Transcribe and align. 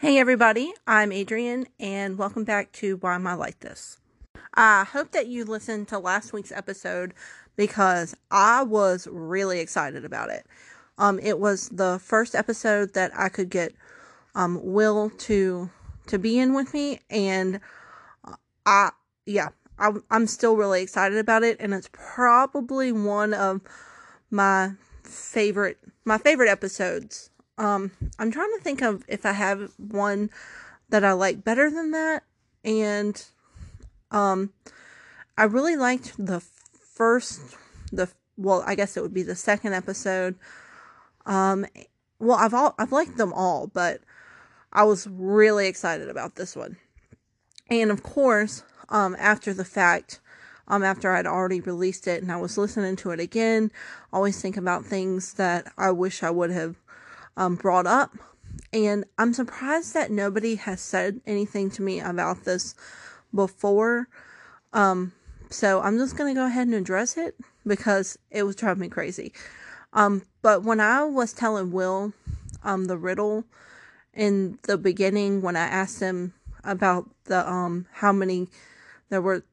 Hey 0.00 0.20
everybody, 0.20 0.72
I'm 0.86 1.10
Adrienne 1.10 1.66
and 1.80 2.16
welcome 2.16 2.44
back 2.44 2.70
to 2.74 2.98
Why 2.98 3.16
Am 3.16 3.26
I 3.26 3.34
Like 3.34 3.58
This? 3.58 3.98
I 4.54 4.84
hope 4.84 5.10
that 5.10 5.26
you 5.26 5.44
listened 5.44 5.88
to 5.88 5.98
last 5.98 6.32
week's 6.32 6.52
episode 6.52 7.14
because 7.56 8.14
I 8.30 8.62
was 8.62 9.08
really 9.10 9.58
excited 9.58 10.04
about 10.04 10.30
it. 10.30 10.46
Um, 10.98 11.18
it 11.18 11.40
was 11.40 11.70
the 11.70 11.98
first 12.00 12.36
episode 12.36 12.94
that 12.94 13.10
I 13.18 13.28
could 13.28 13.50
get 13.50 13.74
um, 14.36 14.60
Will 14.62 15.10
to 15.10 15.68
to 16.06 16.16
be 16.16 16.38
in 16.38 16.54
with 16.54 16.72
me, 16.72 17.00
and 17.10 17.58
I 18.64 18.90
yeah, 19.26 19.48
I, 19.80 19.94
I'm 20.12 20.28
still 20.28 20.54
really 20.54 20.80
excited 20.80 21.18
about 21.18 21.42
it, 21.42 21.56
and 21.58 21.74
it's 21.74 21.90
probably 21.90 22.92
one 22.92 23.34
of 23.34 23.62
my 24.30 24.74
favorite 25.02 25.78
my 26.04 26.18
favorite 26.18 26.50
episodes 26.50 27.30
um, 27.58 27.90
I'm 28.18 28.30
trying 28.30 28.52
to 28.56 28.60
think 28.62 28.82
of 28.82 29.04
if 29.08 29.26
I 29.26 29.32
have 29.32 29.72
one 29.76 30.30
that 30.88 31.04
I 31.04 31.12
like 31.12 31.44
better 31.44 31.70
than 31.70 31.90
that. 31.90 32.22
And 32.64 33.22
um, 34.10 34.52
I 35.36 35.44
really 35.44 35.76
liked 35.76 36.14
the 36.18 36.40
first, 36.40 37.40
the 37.92 38.08
well, 38.36 38.62
I 38.66 38.76
guess 38.76 38.96
it 38.96 39.02
would 39.02 39.14
be 39.14 39.24
the 39.24 39.34
second 39.34 39.74
episode. 39.74 40.36
Um, 41.26 41.66
well, 42.20 42.38
I've 42.38 42.54
all 42.54 42.74
I've 42.78 42.92
liked 42.92 43.16
them 43.16 43.32
all, 43.32 43.66
but 43.66 44.00
I 44.72 44.84
was 44.84 45.06
really 45.08 45.66
excited 45.66 46.08
about 46.08 46.36
this 46.36 46.54
one. 46.54 46.76
And 47.68 47.90
of 47.90 48.02
course, 48.02 48.62
um, 48.88 49.16
after 49.18 49.52
the 49.52 49.64
fact, 49.64 50.20
um, 50.68 50.82
after 50.82 51.12
I'd 51.12 51.26
already 51.26 51.60
released 51.60 52.06
it 52.06 52.22
and 52.22 52.30
I 52.30 52.36
was 52.36 52.56
listening 52.56 52.96
to 52.96 53.10
it 53.10 53.20
again, 53.20 53.72
always 54.12 54.40
think 54.40 54.56
about 54.56 54.84
things 54.84 55.34
that 55.34 55.72
I 55.76 55.90
wish 55.90 56.22
I 56.22 56.30
would 56.30 56.50
have 56.50 56.76
um, 57.38 57.54
brought 57.54 57.86
up. 57.86 58.12
And 58.72 59.06
I'm 59.16 59.32
surprised 59.32 59.94
that 59.94 60.10
nobody 60.10 60.56
has 60.56 60.82
said 60.82 61.22
anything 61.26 61.70
to 61.70 61.82
me 61.82 62.00
about 62.00 62.44
this 62.44 62.74
before. 63.34 64.08
Um, 64.74 65.12
so 65.48 65.80
I'm 65.80 65.96
just 65.96 66.18
going 66.18 66.34
to 66.34 66.38
go 66.38 66.46
ahead 66.46 66.66
and 66.66 66.74
address 66.74 67.16
it 67.16 67.36
because 67.66 68.18
it 68.30 68.42
was 68.42 68.56
driving 68.56 68.82
me 68.82 68.88
crazy. 68.88 69.32
Um, 69.94 70.22
but 70.42 70.64
when 70.64 70.80
I 70.80 71.04
was 71.04 71.32
telling 71.32 71.70
Will 71.70 72.12
um, 72.62 72.86
the 72.86 72.98
riddle 72.98 73.44
in 74.12 74.58
the 74.64 74.76
beginning, 74.76 75.40
when 75.40 75.56
I 75.56 75.66
asked 75.66 76.00
him 76.00 76.34
about 76.64 77.08
the 77.24 77.48
um, 77.48 77.86
how 77.92 78.12
many 78.12 78.48
there 79.08 79.22
were, 79.22 79.44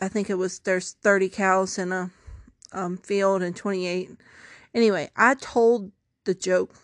I 0.00 0.06
think 0.06 0.30
it 0.30 0.34
was 0.34 0.60
there's 0.60 0.92
30 1.02 1.30
cows 1.30 1.78
in 1.78 1.90
a 1.90 2.10
um, 2.70 2.98
field 2.98 3.42
and 3.42 3.56
28. 3.56 4.10
Anyway, 4.74 5.10
I 5.16 5.34
told 5.34 5.90
the 6.26 6.34
joke. 6.34 6.74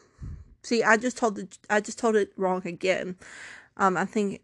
See, 0.62 0.83
I 0.83 0.97
just 0.97 1.19
told 1.19 1.37
the 1.37 1.48
I 1.69 1.81
just 1.81 1.98
told 1.98 2.17
it 2.17 2.33
wrong 2.37 2.62
again. 2.65 3.17
Um, 3.77 3.97
I 3.97 4.05
think, 4.05 4.43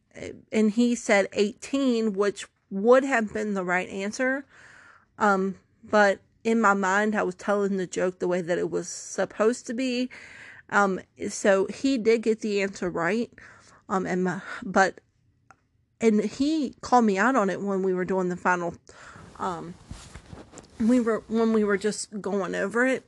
and 0.53 0.71
he 0.71 0.95
said 0.95 1.29
18, 1.33 2.15
which 2.15 2.47
would 2.71 3.05
have 3.05 3.33
been 3.33 3.55
the 3.55 3.65
right 3.65 3.89
answer. 3.89 4.45
Um, 5.19 5.57
but 5.85 6.21
in 6.45 6.61
my 6.61 6.75
mind, 6.75 7.15
I 7.15 7.23
was 7.23 7.35
telling 7.35 7.77
the 7.77 7.87
joke 7.87 8.19
the 8.19 8.29
way 8.29 8.41
that 8.41 8.59
it 8.59 8.71
was 8.71 8.89
supposed 8.89 9.67
to 9.67 9.75
be. 9.75 10.11
Um, 10.71 11.01
so 11.29 11.67
he 11.67 11.99
did 11.99 12.23
get 12.23 12.41
the 12.41 12.63
answer 12.63 12.91
right. 12.91 13.31
Um, 13.89 14.07
and 14.07 14.25
my, 14.25 14.41
but, 14.63 15.01
and 16.01 16.25
he 16.25 16.75
called 16.81 17.05
me 17.05 17.19
out 17.19 17.37
on 17.37 17.51
it 17.51 17.61
when 17.61 17.83
we 17.83 17.95
were 17.95 18.05
doing 18.05 18.29
the 18.29 18.37
final, 18.37 18.75
um, 19.39 19.75
we 20.79 21.01
were, 21.01 21.23
when 21.29 21.53
we 21.53 21.65
were 21.65 21.79
just 21.79 22.21
going 22.21 22.55
over 22.55 22.87
it. 22.87 23.05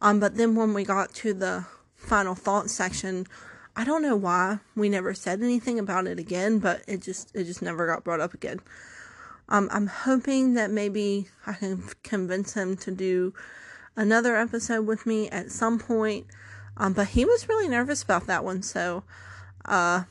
Um, 0.00 0.20
but 0.20 0.36
then 0.36 0.54
when 0.54 0.74
we 0.74 0.84
got 0.84 1.12
to 1.14 1.34
the 1.34 1.66
final 1.96 2.34
thoughts 2.34 2.72
section, 2.72 3.26
I 3.76 3.84
don't 3.84 4.02
know 4.02 4.16
why 4.16 4.58
we 4.74 4.88
never 4.88 5.14
said 5.14 5.42
anything 5.42 5.78
about 5.78 6.06
it 6.06 6.18
again, 6.18 6.58
but 6.58 6.82
it 6.88 7.02
just 7.02 7.34
it 7.34 7.44
just 7.44 7.62
never 7.62 7.86
got 7.86 8.04
brought 8.04 8.20
up 8.20 8.34
again. 8.34 8.60
Um, 9.48 9.68
I'm 9.72 9.86
hoping 9.86 10.54
that 10.54 10.70
maybe 10.70 11.28
I 11.46 11.54
can 11.54 11.84
convince 12.02 12.54
him 12.54 12.76
to 12.78 12.90
do 12.90 13.32
another 13.96 14.36
episode 14.36 14.86
with 14.86 15.06
me 15.06 15.28
at 15.30 15.50
some 15.50 15.78
point. 15.78 16.26
Um, 16.76 16.92
but 16.92 17.08
he 17.08 17.24
was 17.24 17.48
really 17.48 17.68
nervous 17.68 18.02
about 18.02 18.26
that 18.26 18.44
one, 18.44 18.62
so 18.62 19.04
uh, 19.64 20.04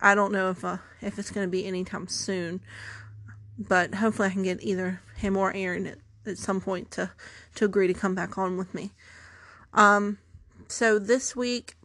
I 0.00 0.14
don't 0.14 0.32
know 0.32 0.50
if 0.50 0.64
uh, 0.64 0.78
if 1.00 1.18
it's 1.18 1.30
going 1.30 1.46
to 1.46 1.50
be 1.50 1.66
anytime 1.66 2.08
soon. 2.08 2.60
But 3.58 3.96
hopefully, 3.96 4.28
I 4.28 4.32
can 4.32 4.42
get 4.42 4.62
either 4.62 5.00
him 5.16 5.36
or 5.36 5.52
Aaron 5.54 5.86
at, 5.86 5.98
at 6.24 6.38
some 6.38 6.60
point 6.60 6.90
to 6.92 7.10
to 7.56 7.64
agree 7.64 7.88
to 7.88 7.94
come 7.94 8.14
back 8.14 8.38
on 8.38 8.56
with 8.56 8.72
me. 8.72 8.92
Um, 9.78 10.18
so 10.66 10.98
this 10.98 11.36
week 11.36 11.76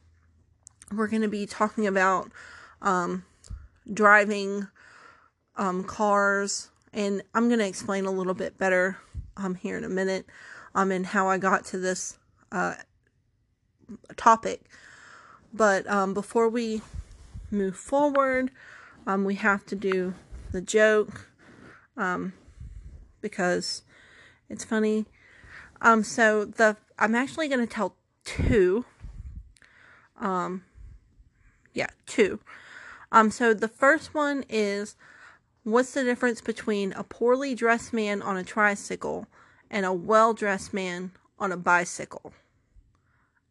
we're 0.91 1.07
going 1.07 1.21
to 1.21 1.27
be 1.27 1.45
talking 1.45 1.85
about 1.85 2.31
um, 2.81 3.23
driving 3.93 4.67
um, 5.57 5.83
cars, 5.83 6.71
and 6.91 7.21
I'm 7.35 7.49
going 7.49 7.59
to 7.59 7.67
explain 7.67 8.05
a 8.05 8.11
little 8.11 8.33
bit 8.33 8.57
better 8.57 8.97
um, 9.37 9.53
here 9.53 9.77
in 9.77 9.83
a 9.83 9.89
minute 9.89 10.25
um, 10.73 10.89
and 10.91 11.05
how 11.05 11.27
I 11.27 11.37
got 11.37 11.65
to 11.65 11.77
this 11.77 12.17
uh, 12.51 12.73
topic. 14.17 14.63
But 15.53 15.85
um, 15.85 16.15
before 16.15 16.49
we 16.49 16.81
move 17.51 17.77
forward, 17.77 18.49
um, 19.05 19.23
we 19.23 19.35
have 19.35 19.67
to 19.67 19.75
do 19.75 20.15
the 20.51 20.61
joke 20.61 21.27
um, 21.95 22.33
because 23.21 23.83
it's 24.49 24.65
funny. 24.65 25.05
Um, 25.79 26.03
so 26.03 26.45
the 26.45 26.77
I'm 26.97 27.15
actually 27.15 27.47
going 27.47 27.65
to 27.65 27.73
tell 27.73 27.95
two. 28.23 28.85
Um, 30.19 30.63
yeah, 31.73 31.87
two. 32.05 32.39
Um, 33.11 33.31
so 33.31 33.53
the 33.53 33.67
first 33.67 34.13
one 34.13 34.43
is 34.49 34.95
what's 35.63 35.93
the 35.93 36.03
difference 36.03 36.41
between 36.41 36.93
a 36.93 37.03
poorly 37.03 37.55
dressed 37.55 37.93
man 37.93 38.21
on 38.21 38.37
a 38.37 38.43
tricycle 38.43 39.27
and 39.69 39.85
a 39.85 39.93
well 39.93 40.33
dressed 40.33 40.73
man 40.73 41.11
on 41.39 41.51
a 41.51 41.57
bicycle? 41.57 42.33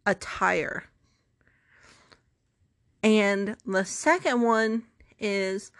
Attire. 0.06 0.84
And 3.03 3.56
the 3.66 3.84
second 3.84 4.42
one 4.42 4.84
is 5.19 5.72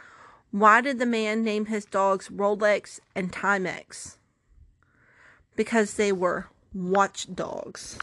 why 0.50 0.80
did 0.80 0.98
the 0.98 1.06
man 1.06 1.42
name 1.42 1.66
his 1.66 1.84
dogs 1.84 2.28
Rolex 2.28 3.00
and 3.14 3.32
Timex? 3.32 4.16
Because 5.56 5.94
they 5.94 6.12
were 6.12 6.48
watchdogs 6.75 7.99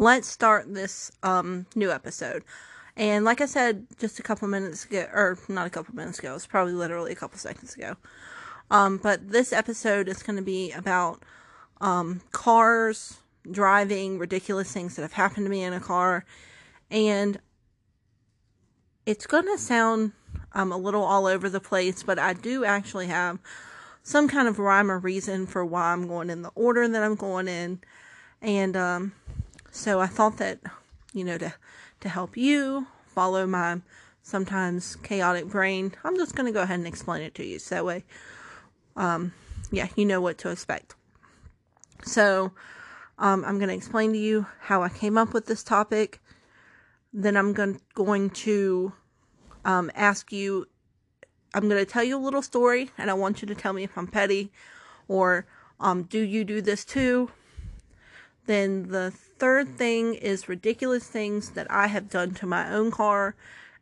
let's 0.00 0.26
start 0.26 0.72
this 0.72 1.12
um, 1.22 1.66
new 1.76 1.92
episode. 1.92 2.42
And 2.96 3.24
like 3.24 3.42
I 3.42 3.46
said 3.46 3.86
just 3.98 4.18
a 4.18 4.22
couple 4.22 4.48
minutes 4.48 4.86
ago, 4.86 5.06
or 5.12 5.38
not 5.46 5.66
a 5.66 5.70
couple 5.70 5.94
minutes 5.94 6.18
ago, 6.18 6.34
it's 6.34 6.46
probably 6.46 6.72
literally 6.72 7.12
a 7.12 7.14
couple 7.14 7.38
seconds 7.38 7.74
ago. 7.74 7.96
Um, 8.70 8.96
but 8.96 9.30
this 9.30 9.52
episode 9.52 10.08
is 10.08 10.22
going 10.22 10.36
to 10.36 10.42
be 10.42 10.72
about 10.72 11.22
um, 11.82 12.22
cars, 12.32 13.18
driving, 13.50 14.18
ridiculous 14.18 14.72
things 14.72 14.96
that 14.96 15.02
have 15.02 15.12
happened 15.12 15.44
to 15.44 15.50
me 15.50 15.62
in 15.62 15.74
a 15.74 15.80
car. 15.80 16.24
And 16.90 17.38
it's 19.04 19.26
going 19.26 19.46
to 19.46 19.58
sound 19.58 20.12
um, 20.54 20.72
a 20.72 20.78
little 20.78 21.02
all 21.02 21.26
over 21.26 21.50
the 21.50 21.60
place, 21.60 22.02
but 22.02 22.18
I 22.18 22.32
do 22.32 22.64
actually 22.64 23.08
have 23.08 23.38
some 24.10 24.26
kind 24.26 24.48
of 24.48 24.58
rhyme 24.58 24.90
or 24.90 24.98
reason 24.98 25.46
for 25.46 25.64
why 25.64 25.92
I'm 25.92 26.08
going 26.08 26.30
in 26.30 26.42
the 26.42 26.50
order 26.56 26.88
that 26.88 27.02
I'm 27.02 27.14
going 27.14 27.46
in. 27.46 27.80
And 28.42 28.76
um, 28.76 29.12
so 29.70 30.00
I 30.00 30.08
thought 30.08 30.38
that, 30.38 30.58
you 31.12 31.24
know, 31.24 31.38
to 31.38 31.54
to 32.00 32.08
help 32.08 32.36
you 32.36 32.86
follow 33.06 33.46
my 33.46 33.80
sometimes 34.22 34.96
chaotic 34.96 35.46
brain, 35.46 35.94
I'm 36.02 36.16
just 36.16 36.34
going 36.34 36.46
to 36.46 36.52
go 36.52 36.62
ahead 36.62 36.78
and 36.78 36.88
explain 36.88 37.22
it 37.22 37.34
to 37.36 37.44
you. 37.44 37.58
So 37.58 37.74
that 37.76 37.84
way, 37.84 38.04
um, 38.96 39.32
yeah, 39.70 39.88
you 39.94 40.04
know 40.04 40.20
what 40.20 40.38
to 40.38 40.50
expect. 40.50 40.94
So, 42.04 42.52
um, 43.18 43.44
I'm 43.44 43.58
going 43.58 43.68
to 43.68 43.74
explain 43.74 44.12
to 44.12 44.18
you 44.18 44.46
how 44.60 44.82
I 44.82 44.88
came 44.88 45.18
up 45.18 45.34
with 45.34 45.46
this 45.46 45.62
topic. 45.62 46.20
Then 47.12 47.36
I'm 47.36 47.52
going, 47.52 47.80
going 47.94 48.30
to 48.30 48.92
um, 49.64 49.90
ask 49.94 50.32
you, 50.32 50.66
I'm 51.52 51.68
going 51.68 51.84
to 51.84 51.90
tell 51.90 52.04
you 52.04 52.16
a 52.16 52.20
little 52.20 52.42
story, 52.42 52.90
and 52.96 53.10
I 53.10 53.14
want 53.14 53.42
you 53.42 53.48
to 53.48 53.54
tell 53.54 53.72
me 53.72 53.84
if 53.84 53.96
I'm 53.96 54.06
petty 54.06 54.50
or 55.08 55.46
um, 55.80 56.04
do 56.04 56.20
you 56.20 56.44
do 56.44 56.60
this 56.60 56.84
too? 56.84 57.30
Then 58.46 58.88
the 58.88 59.10
third 59.10 59.68
thing 59.76 60.14
is 60.14 60.48
ridiculous 60.48 61.06
things 61.06 61.50
that 61.50 61.70
I 61.70 61.88
have 61.88 62.08
done 62.08 62.34
to 62.34 62.46
my 62.46 62.72
own 62.72 62.90
car. 62.90 63.34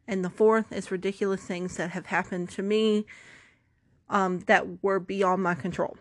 And 0.06 0.25
the 0.25 0.31
fourth 0.31 0.73
is 0.73 0.91
ridiculous 0.91 1.43
things 1.43 1.76
that 1.76 1.91
have 1.91 2.06
happened 2.06 2.49
to 2.50 2.62
me 2.62 3.05
um, 4.09 4.41
that 4.41 4.82
were 4.82 5.00
beyond 5.00 5.43
my 5.43 5.55
control. 5.55 5.99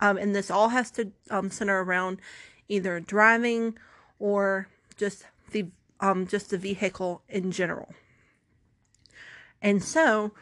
Um, 0.00 0.16
and 0.16 0.34
this 0.34 0.50
all 0.50 0.70
has 0.70 0.90
to 0.92 1.12
um, 1.30 1.50
center 1.50 1.82
around 1.82 2.20
either 2.68 2.98
driving 2.98 3.76
or 4.18 4.68
just 4.96 5.26
the 5.52 5.66
um, 6.00 6.26
just 6.26 6.50
the 6.50 6.58
vehicle 6.58 7.22
in 7.28 7.52
general. 7.52 7.92
And 9.60 9.82
so, 9.82 10.32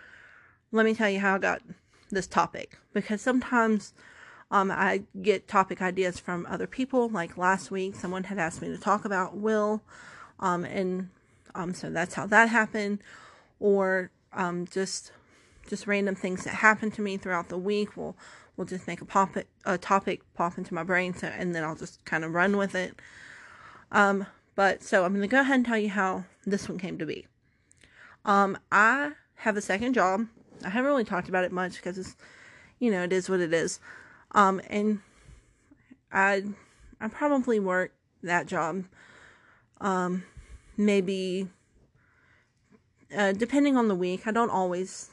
let 0.72 0.84
me 0.86 0.94
tell 0.94 1.08
you 1.10 1.20
how 1.20 1.36
I 1.36 1.38
got 1.38 1.62
this 2.10 2.26
topic 2.26 2.78
because 2.92 3.20
sometimes 3.20 3.92
um, 4.50 4.70
I 4.70 5.02
get 5.20 5.46
topic 5.48 5.82
ideas 5.82 6.18
from 6.18 6.46
other 6.48 6.66
people. 6.66 7.08
Like 7.08 7.36
last 7.36 7.70
week, 7.70 7.94
someone 7.96 8.24
had 8.24 8.38
asked 8.38 8.62
me 8.62 8.68
to 8.68 8.78
talk 8.78 9.04
about 9.04 9.36
Will, 9.36 9.82
um, 10.40 10.64
and 10.64 11.10
Um, 11.54 11.74
so 11.74 11.90
that's 11.90 12.14
how 12.14 12.26
that 12.26 12.48
happened. 12.50 13.00
Or 13.60 14.10
um, 14.32 14.66
just 14.70 15.12
just 15.68 15.86
random 15.86 16.14
things 16.14 16.44
that 16.44 16.54
happen 16.54 16.90
to 16.92 17.02
me 17.02 17.16
throughout 17.18 17.48
the 17.48 17.58
week 17.58 17.96
will 17.96 18.16
will 18.56 18.64
just 18.64 18.86
make 18.86 19.00
a 19.00 19.04
pop 19.04 19.36
a 19.64 19.78
topic 19.78 20.22
pop 20.34 20.56
into 20.58 20.74
my 20.74 20.82
brain 20.84 21.14
so 21.14 21.26
and 21.28 21.54
then 21.54 21.64
I'll 21.64 21.76
just 21.76 22.04
kind 22.04 22.24
of 22.24 22.32
run 22.34 22.56
with 22.56 22.74
it. 22.74 22.94
Um, 23.92 24.26
but 24.54 24.82
so 24.82 25.04
I'm 25.04 25.14
gonna 25.14 25.26
go 25.28 25.40
ahead 25.40 25.56
and 25.56 25.66
tell 25.66 25.78
you 25.78 25.90
how 25.90 26.24
this 26.46 26.68
one 26.68 26.78
came 26.78 26.98
to 26.98 27.06
be. 27.06 27.26
Um, 28.24 28.58
I 28.70 29.12
have 29.36 29.56
a 29.56 29.60
second 29.60 29.94
job. 29.94 30.26
I 30.64 30.70
haven't 30.70 30.90
really 30.90 31.04
talked 31.04 31.28
about 31.28 31.44
it 31.44 31.52
much 31.52 31.76
because 31.76 31.98
it's 31.98 32.16
you 32.78 32.90
know, 32.90 33.02
it 33.02 33.12
is 33.12 33.28
what 33.28 33.40
it 33.40 33.52
is. 33.52 33.80
Um, 34.32 34.60
and 34.68 35.00
I 36.12 36.44
I 37.00 37.08
probably 37.08 37.60
work 37.60 37.92
that 38.22 38.46
job 38.46 38.84
um 39.80 40.24
maybe 40.76 41.48
uh, 43.16 43.32
depending 43.32 43.76
on 43.76 43.88
the 43.88 43.94
week. 43.94 44.26
I 44.26 44.32
don't 44.32 44.50
always, 44.50 45.10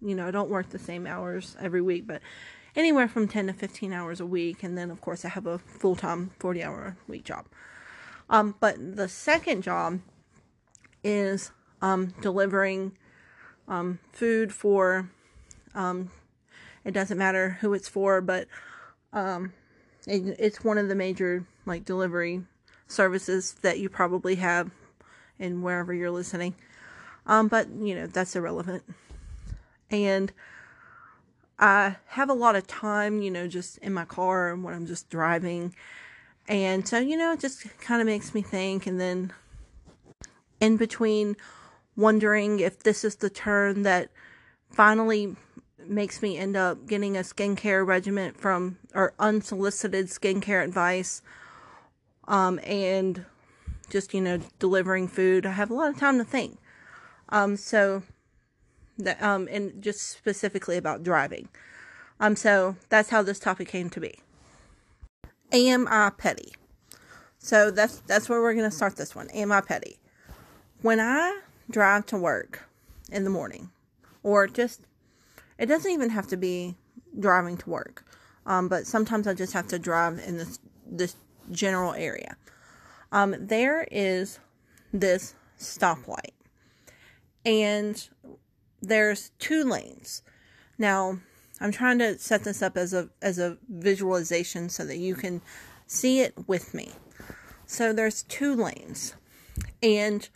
you 0.00 0.14
know, 0.14 0.26
I 0.26 0.30
don't 0.30 0.50
work 0.50 0.70
the 0.70 0.78
same 0.78 1.06
hours 1.06 1.56
every 1.60 1.80
week, 1.82 2.06
but 2.06 2.20
anywhere 2.74 3.08
from 3.08 3.28
10 3.28 3.48
to 3.48 3.52
15 3.52 3.92
hours 3.92 4.20
a 4.20 4.26
week. 4.26 4.62
And 4.62 4.76
then, 4.76 4.90
of 4.90 5.00
course, 5.00 5.24
I 5.24 5.28
have 5.28 5.46
a 5.46 5.58
full 5.58 5.96
time 5.96 6.30
40 6.38 6.62
hour 6.62 6.96
week 7.08 7.24
job. 7.24 7.46
Um, 8.28 8.56
but 8.58 8.96
the 8.96 9.08
second 9.08 9.62
job 9.62 10.00
is 11.04 11.52
um, 11.80 12.12
delivering 12.20 12.96
um, 13.68 13.98
food 14.12 14.52
for, 14.52 15.10
um, 15.74 16.10
it 16.84 16.92
doesn't 16.92 17.18
matter 17.18 17.58
who 17.60 17.74
it's 17.74 17.88
for, 17.88 18.20
but 18.20 18.46
um, 19.12 19.52
it, 20.06 20.36
it's 20.38 20.64
one 20.64 20.78
of 20.78 20.88
the 20.88 20.94
major 20.94 21.44
like 21.64 21.84
delivery 21.84 22.42
services 22.86 23.54
that 23.62 23.78
you 23.78 23.88
probably 23.88 24.36
have 24.36 24.70
in 25.38 25.62
wherever 25.62 25.92
you're 25.92 26.10
listening. 26.10 26.54
Um, 27.26 27.48
but 27.48 27.68
you 27.70 27.94
know, 27.94 28.06
that's 28.06 28.36
irrelevant. 28.36 28.84
And 29.90 30.32
I 31.58 31.96
have 32.06 32.28
a 32.28 32.34
lot 32.34 32.56
of 32.56 32.66
time, 32.66 33.22
you 33.22 33.30
know, 33.30 33.48
just 33.48 33.78
in 33.78 33.92
my 33.92 34.04
car 34.04 34.54
when 34.54 34.74
I'm 34.74 34.86
just 34.86 35.08
driving. 35.08 35.74
And 36.48 36.86
so, 36.86 36.98
you 36.98 37.16
know, 37.16 37.32
it 37.32 37.40
just 37.40 37.66
kind 37.80 38.00
of 38.00 38.06
makes 38.06 38.34
me 38.34 38.42
think. 38.42 38.86
And 38.86 39.00
then 39.00 39.32
in 40.60 40.76
between, 40.76 41.36
wondering 41.96 42.60
if 42.60 42.80
this 42.80 43.04
is 43.04 43.16
the 43.16 43.30
turn 43.30 43.82
that 43.82 44.10
finally 44.70 45.36
makes 45.86 46.20
me 46.20 46.36
end 46.36 46.56
up 46.56 46.86
getting 46.86 47.16
a 47.16 47.20
skincare 47.20 47.86
regimen 47.86 48.32
from 48.34 48.76
or 48.94 49.14
unsolicited 49.18 50.06
skincare 50.06 50.64
advice 50.64 51.22
um, 52.26 52.58
and 52.64 53.24
just 53.88 54.12
you 54.12 54.20
know 54.20 54.40
delivering 54.58 55.06
food 55.06 55.46
i 55.46 55.52
have 55.52 55.70
a 55.70 55.74
lot 55.74 55.88
of 55.88 55.98
time 55.98 56.18
to 56.18 56.24
think 56.24 56.58
um, 57.28 57.56
so 57.56 58.02
that 58.98 59.22
um, 59.22 59.48
and 59.50 59.82
just 59.82 60.08
specifically 60.08 60.76
about 60.76 61.02
driving. 61.02 61.48
Um, 62.18 62.36
so 62.36 62.76
that's 62.88 63.10
how 63.10 63.22
this 63.22 63.38
topic 63.38 63.68
came 63.68 63.90
to 63.90 64.00
be. 64.00 64.18
Am 65.52 65.86
I 65.88 66.10
petty? 66.10 66.54
So 67.38 67.70
that's 67.70 67.98
that's 68.00 68.28
where 68.28 68.40
we're 68.40 68.54
gonna 68.54 68.70
start 68.70 68.96
this 68.96 69.14
one. 69.14 69.28
Am 69.30 69.52
I 69.52 69.60
petty? 69.60 69.98
When 70.82 71.00
I 71.00 71.40
drive 71.70 72.06
to 72.06 72.16
work 72.16 72.68
in 73.10 73.24
the 73.24 73.30
morning, 73.30 73.70
or 74.22 74.46
just 74.46 74.82
it 75.58 75.66
doesn't 75.66 75.90
even 75.90 76.10
have 76.10 76.26
to 76.28 76.36
be 76.36 76.76
driving 77.18 77.56
to 77.56 77.70
work, 77.70 78.04
um, 78.44 78.68
but 78.68 78.86
sometimes 78.86 79.26
I 79.26 79.34
just 79.34 79.52
have 79.52 79.68
to 79.68 79.78
drive 79.78 80.18
in 80.18 80.36
this 80.36 80.58
this 80.86 81.16
general 81.50 81.92
area. 81.94 82.36
Um, 83.12 83.34
there 83.38 83.86
is 83.90 84.38
this 84.92 85.34
stoplight 85.58 86.32
and 87.46 88.08
there's 88.82 89.30
two 89.38 89.64
lanes. 89.64 90.22
Now, 90.76 91.18
I'm 91.60 91.72
trying 91.72 91.98
to 92.00 92.18
set 92.18 92.44
this 92.44 92.60
up 92.60 92.76
as 92.76 92.92
a 92.92 93.08
as 93.22 93.38
a 93.38 93.56
visualization 93.68 94.68
so 94.68 94.84
that 94.84 94.98
you 94.98 95.14
can 95.14 95.40
see 95.86 96.20
it 96.20 96.34
with 96.46 96.74
me. 96.74 96.90
So 97.64 97.92
there's 97.92 98.24
two 98.24 98.54
lanes. 98.54 99.14
And 99.82 100.28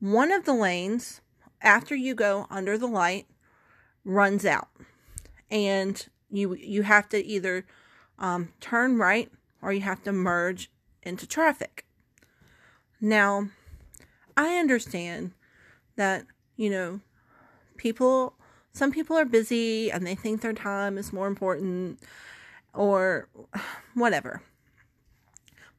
one 0.00 0.32
of 0.32 0.44
the 0.44 0.54
lanes 0.54 1.20
after 1.62 1.94
you 1.94 2.14
go 2.14 2.46
under 2.50 2.76
the 2.76 2.86
light 2.86 3.26
runs 4.04 4.44
out. 4.44 4.68
And 5.50 6.04
you 6.30 6.54
you 6.54 6.82
have 6.82 7.08
to 7.10 7.24
either 7.24 7.66
um, 8.18 8.52
turn 8.60 8.98
right 8.98 9.30
or 9.62 9.72
you 9.72 9.80
have 9.80 10.02
to 10.04 10.12
merge 10.12 10.70
into 11.02 11.26
traffic. 11.26 11.84
Now, 13.00 13.48
I 14.36 14.56
understand 14.56 15.32
that 15.96 16.26
you 16.60 16.68
know, 16.68 17.00
people, 17.78 18.34
some 18.74 18.92
people 18.92 19.16
are 19.16 19.24
busy 19.24 19.90
and 19.90 20.06
they 20.06 20.14
think 20.14 20.42
their 20.42 20.52
time 20.52 20.98
is 20.98 21.10
more 21.10 21.26
important 21.26 21.98
or 22.74 23.30
whatever. 23.94 24.42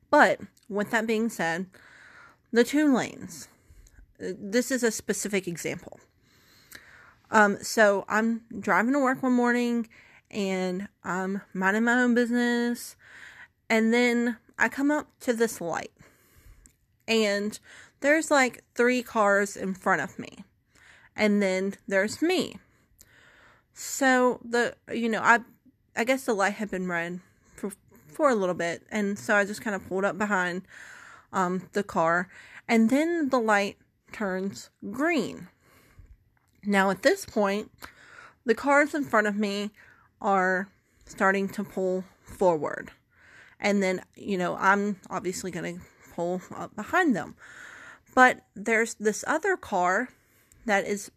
But 0.09 0.41
with 0.67 0.89
that 0.89 1.05
being 1.05 1.29
said, 1.29 1.67
the 2.51 2.63
two 2.63 2.91
lanes, 2.91 3.47
this 4.21 4.71
is 4.71 4.83
a 4.83 4.91
specific 4.91 5.47
example. 5.47 5.99
Um, 7.29 7.57
so 7.61 8.05
I'm 8.07 8.41
driving 8.59 8.93
to 8.93 8.99
work 8.99 9.23
one 9.23 9.33
morning 9.33 9.87
and 10.29 10.87
I'm 11.03 11.41
minding 11.53 11.83
my 11.83 11.93
own 11.93 12.13
business. 12.13 12.95
And 13.69 13.93
then 13.93 14.37
I 14.59 14.69
come 14.69 14.91
up 14.91 15.07
to 15.21 15.33
this 15.33 15.61
light 15.61 15.91
and 17.07 17.57
there's 18.01 18.29
like 18.29 18.63
three 18.75 19.01
cars 19.01 19.55
in 19.55 19.73
front 19.73 20.01
of 20.01 20.19
me 20.19 20.43
and 21.15 21.41
then 21.41 21.75
there's 21.87 22.21
me. 22.21 22.57
So 23.73 24.39
the 24.43 24.75
you 24.91 25.09
know 25.09 25.21
I 25.21 25.39
I 25.95 26.03
guess 26.03 26.25
the 26.25 26.33
light 26.33 26.53
had 26.53 26.71
been 26.71 26.87
red 26.87 27.19
for 27.55 27.71
for 28.07 28.29
a 28.29 28.35
little 28.35 28.55
bit, 28.55 28.83
and 28.91 29.17
so 29.17 29.35
I 29.35 29.45
just 29.45 29.61
kind 29.61 29.75
of 29.75 29.87
pulled 29.87 30.05
up 30.05 30.17
behind 30.17 30.63
um 31.31 31.69
the 31.73 31.83
car, 31.83 32.29
and 32.67 32.89
then 32.89 33.29
the 33.29 33.39
light 33.39 33.77
turns 34.11 34.69
green. 34.91 35.47
Now 36.65 36.89
at 36.89 37.01
this 37.01 37.25
point, 37.25 37.71
the 38.45 38.55
cars 38.55 38.93
in 38.93 39.03
front 39.03 39.27
of 39.27 39.35
me 39.35 39.71
are 40.21 40.67
starting 41.05 41.49
to 41.49 41.63
pull 41.63 42.03
forward. 42.23 42.91
And 43.59 43.83
then, 43.83 44.01
you 44.15 44.37
know, 44.37 44.55
I'm 44.55 44.99
obviously 45.09 45.51
going 45.51 45.77
to 45.77 45.81
pull 46.15 46.41
up 46.55 46.75
behind 46.75 47.15
them. 47.15 47.35
But 48.15 48.41
there's 48.55 48.95
this 48.95 49.23
other 49.27 49.55
car 49.55 50.09
that 50.65 50.85
is 50.85 51.11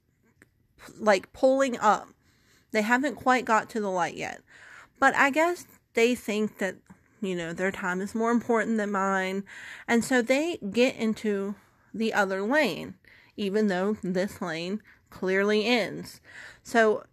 like 0.98 1.32
pulling 1.32 1.78
up. 1.78 2.08
They 2.72 2.82
haven't 2.82 3.16
quite 3.16 3.44
got 3.44 3.70
to 3.70 3.80
the 3.80 3.90
light 3.90 4.16
yet. 4.16 4.40
But 5.00 5.14
I 5.14 5.30
guess 5.30 5.66
they 5.94 6.14
think 6.14 6.58
that, 6.58 6.76
you 7.20 7.34
know, 7.34 7.52
their 7.52 7.72
time 7.72 8.00
is 8.00 8.14
more 8.14 8.30
important 8.30 8.76
than 8.76 8.90
mine. 8.90 9.44
And 9.88 10.04
so 10.04 10.20
they 10.22 10.58
get 10.70 10.96
into 10.96 11.54
the 11.94 12.12
other 12.12 12.42
lane, 12.42 12.94
even 13.36 13.68
though 13.68 13.96
this 14.02 14.42
lane 14.42 14.82
clearly 15.10 15.64
ends. 15.64 16.20
So 16.62 17.04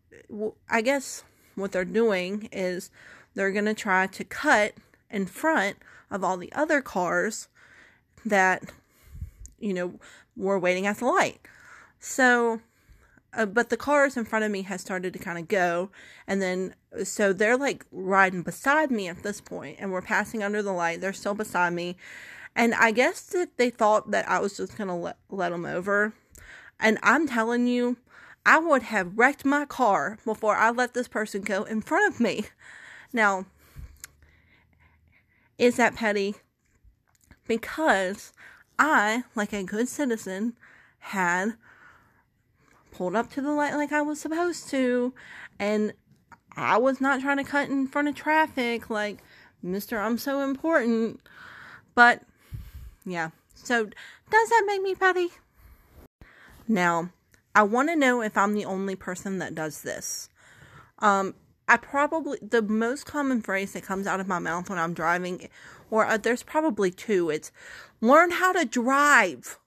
I 0.70 0.82
guess 0.82 1.24
what 1.56 1.72
they're 1.72 1.86
doing 1.86 2.50
is 2.52 2.90
they're 3.36 3.52
going 3.52 3.66
to 3.66 3.74
try 3.74 4.08
to 4.08 4.24
cut 4.24 4.74
in 5.10 5.28
front 5.28 5.78
of 6.10 6.24
all 6.24 6.38
the 6.38 6.52
other 6.54 6.82
cars 6.82 7.48
that, 8.26 8.64
you 9.60 9.74
know, 9.74 10.00
were 10.36 10.60
waiting 10.60 10.88
at 10.88 10.98
the 10.98 11.06
light. 11.06 11.40
So, 12.00 12.62
uh, 13.34 13.46
but 13.46 13.70
the 13.70 13.78
cars 13.78 14.18
in 14.18 14.26
front 14.26 14.44
of 14.44 14.52
me 14.52 14.64
has 14.64 14.82
started 14.82 15.14
to 15.14 15.20
kind 15.20 15.38
of 15.38 15.48
go, 15.48 15.90
and 16.28 16.42
then 16.42 16.76
so 17.04 17.32
they're 17.32 17.58
like 17.58 17.86
riding 17.92 18.42
beside 18.42 18.92
me 18.92 19.08
at 19.08 19.24
this 19.24 19.40
point, 19.40 19.78
and 19.80 19.92
we're 19.92 20.02
passing 20.02 20.44
under 20.44 20.62
the 20.62 20.74
light. 20.74 21.00
They're 21.00 21.14
still 21.14 21.36
beside 21.36 21.74
me, 21.74 21.96
and 22.56 22.74
I 22.76 22.92
guess 22.92 23.22
that 23.28 23.58
they 23.58 23.70
thought 23.70 24.12
that 24.12 24.30
I 24.30 24.40
was 24.40 24.58
just 24.58 24.78
gonna 24.78 24.98
let 24.98 25.18
let 25.30 25.50
them 25.50 25.66
over, 25.66 26.14
and 26.80 26.98
I'm 27.04 27.28
telling 27.28 27.68
you, 27.68 27.98
I 28.46 28.58
would 28.60 28.84
have 28.84 29.18
wrecked 29.18 29.46
my 29.46 29.66
car 29.66 30.18
before 30.26 30.56
I 30.56 30.72
let 30.72 30.94
this 30.94 31.08
person 31.08 31.42
go 31.42 31.64
in 31.64 31.82
front 31.82 32.14
of 32.14 32.20
me. 32.20 32.46
Now, 33.14 33.46
is 35.58 35.78
that 35.78 35.96
petty? 35.96 36.36
Because 37.48 38.34
I, 38.80 39.24
like 39.36 39.54
a 39.54 39.64
good 39.64 39.88
citizen, 39.88 40.54
had 41.00 41.56
pulled 42.92 43.16
up 43.16 43.32
to 43.32 43.42
the 43.42 43.52
light 43.52 43.76
like 43.76 43.92
I 43.92 44.02
was 44.02 44.20
supposed 44.20 44.70
to, 44.70 45.14
and 45.60 45.94
I 46.56 46.78
was 46.78 47.00
not 47.00 47.22
trying 47.22 47.38
to 47.38 47.44
cut 47.44 47.70
in 47.70 47.88
front 47.88 48.08
of 48.08 48.16
traffic 48.16 48.90
like 48.90 49.20
Mr. 49.64 50.00
I'm 50.00 50.18
so 50.18 50.42
important. 50.42 51.20
But 51.94 52.24
yeah, 53.06 53.30
so 53.56 53.86
does 53.86 54.50
that 54.50 54.64
make 54.66 54.82
me 54.82 54.96
petty? 54.96 55.30
Now, 56.68 57.10
I 57.54 57.64
want 57.64 57.90
to 57.90 57.96
know 57.96 58.22
if 58.22 58.38
I'm 58.38 58.54
the 58.54 58.66
only 58.66 58.96
person 58.96 59.40
that 59.40 59.56
does 59.56 59.82
this. 59.82 60.30
Um, 61.00 61.36
I 61.68 61.78
probably, 61.78 62.38
the 62.42 62.62
most 62.62 63.06
common 63.06 63.42
phrase 63.42 63.74
that 63.74 63.84
comes 63.84 64.08
out 64.08 64.20
of 64.20 64.28
my 64.28 64.40
mouth 64.40 64.70
when 64.70 64.80
I'm 64.80 64.94
driving, 64.94 65.50
or 65.90 66.06
uh, 66.06 66.18
there's 66.18 66.44
probably 66.44 66.92
two, 66.92 67.30
it's 67.30 67.52
learn 68.00 68.32
how 68.32 68.54
to 68.54 68.66
drive 68.66 69.60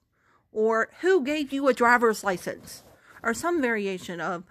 or 0.53 0.89
who 1.01 1.23
gave 1.25 1.53
you 1.53 1.69
a 1.69 1.75
driver's 1.75 2.25
license 2.25 2.85
or 3.23 3.35
some 3.35 3.61
variation 3.61 4.21
of 4.21 4.45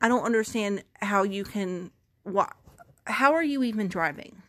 I 0.00 0.08
don't 0.08 0.24
understand 0.24 0.84
how 1.02 1.24
you 1.24 1.44
can 1.44 1.90
what 2.22 2.52
how 3.04 3.32
are 3.32 3.42
you 3.42 3.62
even 3.64 3.88
driving? 3.88 4.42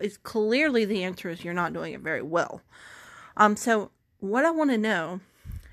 It's 0.00 0.16
clearly 0.16 0.84
the 0.84 1.04
answer 1.04 1.28
is 1.28 1.44
you're 1.44 1.54
not 1.54 1.72
doing 1.72 1.92
it 1.92 2.00
very 2.00 2.22
well. 2.22 2.62
Um 3.36 3.56
so 3.56 3.90
what 4.18 4.44
I 4.44 4.50
want 4.50 4.70
to 4.70 4.78
know 4.78 5.20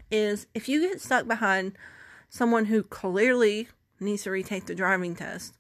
is 0.10 0.48
if 0.54 0.70
you 0.70 0.82
get 0.82 1.02
stuck 1.02 1.28
behind 1.28 1.74
someone 2.30 2.66
who 2.66 2.84
clearly 2.84 3.68
needs 4.00 4.24
to 4.24 4.32
retake 4.32 4.66
the 4.66 4.76
driving 4.76 5.16
test, 5.16 5.58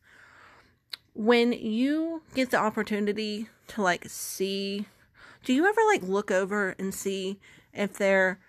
when 1.14 1.52
you 1.52 2.22
get 2.36 2.52
the 2.52 2.58
opportunity 2.58 3.48
to 3.68 3.82
like 3.82 4.06
see, 4.08 4.86
do 5.44 5.54
you 5.54 5.66
ever 5.66 5.82
like 5.88 6.04
look 6.04 6.32
over 6.32 6.76
and 6.78 6.94
see 6.94 7.40
if 7.74 7.94
they're 7.94 8.40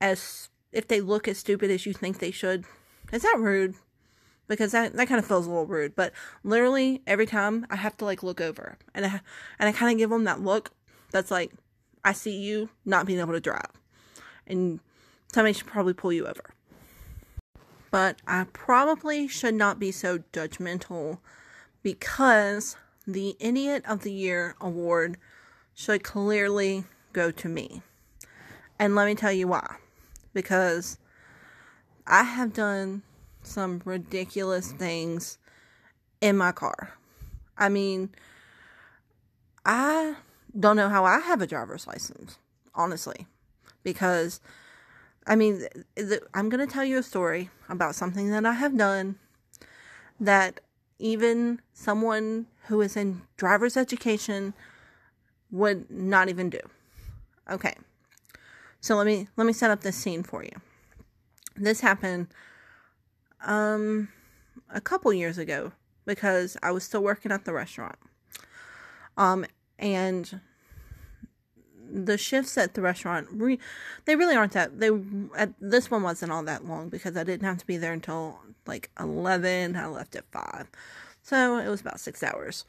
as 0.00 0.48
if 0.72 0.88
they 0.88 1.00
look 1.00 1.28
as 1.28 1.38
stupid 1.38 1.70
as 1.70 1.86
you 1.86 1.92
think 1.92 2.18
they 2.18 2.30
should? 2.30 2.64
Is 3.12 3.22
that 3.22 3.38
rude? 3.38 3.74
Because 4.48 4.72
that, 4.72 4.94
that 4.94 5.08
kind 5.08 5.18
of 5.18 5.26
feels 5.26 5.46
a 5.46 5.50
little 5.50 5.66
rude. 5.66 5.94
But 5.94 6.12
literally 6.42 7.02
every 7.06 7.26
time 7.26 7.66
I 7.70 7.76
have 7.76 7.96
to 7.98 8.04
like 8.04 8.22
look 8.22 8.40
over 8.40 8.78
and 8.94 9.06
I, 9.06 9.20
and 9.58 9.68
I 9.68 9.72
kind 9.72 9.92
of 9.92 9.98
give 9.98 10.10
them 10.10 10.24
that 10.24 10.40
look 10.40 10.72
that's 11.10 11.30
like, 11.30 11.52
I 12.04 12.12
see 12.12 12.36
you 12.36 12.70
not 12.84 13.06
being 13.06 13.20
able 13.20 13.32
to 13.32 13.40
drive. 13.40 13.70
And 14.46 14.80
somebody 15.32 15.52
should 15.52 15.66
probably 15.66 15.94
pull 15.94 16.12
you 16.12 16.26
over. 16.26 16.54
But 17.90 18.20
I 18.26 18.46
probably 18.52 19.28
should 19.28 19.54
not 19.54 19.78
be 19.78 19.90
so 19.92 20.18
judgmental 20.32 21.18
because 21.82 22.76
the 23.06 23.36
Idiot 23.40 23.84
of 23.88 24.02
the 24.02 24.12
Year 24.12 24.54
award 24.60 25.16
should 25.74 26.02
clearly 26.02 26.84
go 27.12 27.30
to 27.30 27.48
me. 27.48 27.82
And 28.78 28.94
let 28.94 29.06
me 29.06 29.14
tell 29.14 29.32
you 29.32 29.48
why. 29.48 29.76
Because 30.34 30.98
I 32.06 32.24
have 32.24 32.52
done 32.52 33.02
some 33.48 33.82
ridiculous 33.84 34.72
things 34.72 35.38
in 36.20 36.36
my 36.36 36.52
car. 36.52 36.94
I 37.56 37.68
mean, 37.68 38.10
I 39.64 40.14
don't 40.58 40.76
know 40.76 40.88
how 40.88 41.04
I 41.04 41.18
have 41.20 41.42
a 41.42 41.46
driver's 41.46 41.86
license, 41.86 42.38
honestly, 42.74 43.26
because 43.82 44.40
I 45.26 45.36
mean, 45.36 45.66
I'm 46.32 46.48
going 46.48 46.66
to 46.66 46.72
tell 46.72 46.84
you 46.84 46.98
a 46.98 47.02
story 47.02 47.50
about 47.68 47.94
something 47.94 48.30
that 48.30 48.46
I 48.46 48.52
have 48.52 48.78
done 48.78 49.16
that 50.18 50.60
even 50.98 51.60
someone 51.74 52.46
who 52.66 52.80
is 52.80 52.96
in 52.96 53.22
driver's 53.36 53.76
education 53.76 54.54
would 55.50 55.90
not 55.90 56.28
even 56.28 56.48
do. 56.50 56.60
Okay. 57.50 57.74
So 58.80 58.96
let 58.96 59.06
me 59.06 59.28
let 59.36 59.46
me 59.46 59.52
set 59.52 59.70
up 59.70 59.82
this 59.82 59.96
scene 59.96 60.22
for 60.22 60.42
you. 60.42 60.52
This 61.56 61.80
happened 61.80 62.28
um 63.44 64.08
a 64.70 64.80
couple 64.80 65.12
years 65.12 65.38
ago 65.38 65.72
because 66.04 66.56
I 66.62 66.70
was 66.70 66.84
still 66.84 67.02
working 67.02 67.32
at 67.32 67.44
the 67.44 67.52
restaurant. 67.52 67.98
Um 69.16 69.44
and 69.78 70.40
the 71.90 72.18
shifts 72.18 72.58
at 72.58 72.74
the 72.74 72.82
restaurant 72.82 73.26
re- 73.30 73.58
they 74.04 74.14
really 74.14 74.36
aren't 74.36 74.52
that 74.52 74.78
they 74.78 74.90
at 75.36 75.52
this 75.60 75.90
one 75.90 76.02
wasn't 76.02 76.30
all 76.30 76.42
that 76.42 76.66
long 76.66 76.88
because 76.88 77.16
I 77.16 77.24
didn't 77.24 77.46
have 77.46 77.58
to 77.58 77.66
be 77.66 77.76
there 77.78 77.92
until 77.92 78.40
like 78.66 78.90
11 79.00 79.76
I 79.76 79.86
left 79.86 80.14
at 80.16 80.24
5 80.30 80.68
so 81.22 81.58
it 81.58 81.68
was 81.68 81.80
about 81.80 82.00
6 82.00 82.22
hours. 82.22 82.64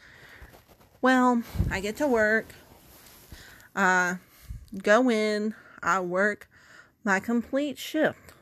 Well 1.02 1.44
I 1.70 1.80
get 1.80 1.98
to 1.98 2.08
work. 2.08 2.48
Uh 3.76 4.16
go 4.84 5.10
in. 5.10 5.56
I 5.82 6.00
work 6.02 6.50
my 7.04 7.20
complete 7.20 7.78
shift 7.78 8.34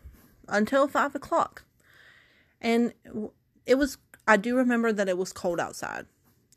until 0.47 0.87
5 0.87 1.15
o'clock 1.15 1.63
and 2.61 2.93
it 3.65 3.75
was 3.75 3.97
I 4.27 4.37
do 4.37 4.55
remember 4.55 4.91
that 4.91 5.09
it 5.09 5.17
was 5.17 5.33
cold 5.33 5.59
outside 5.59 6.05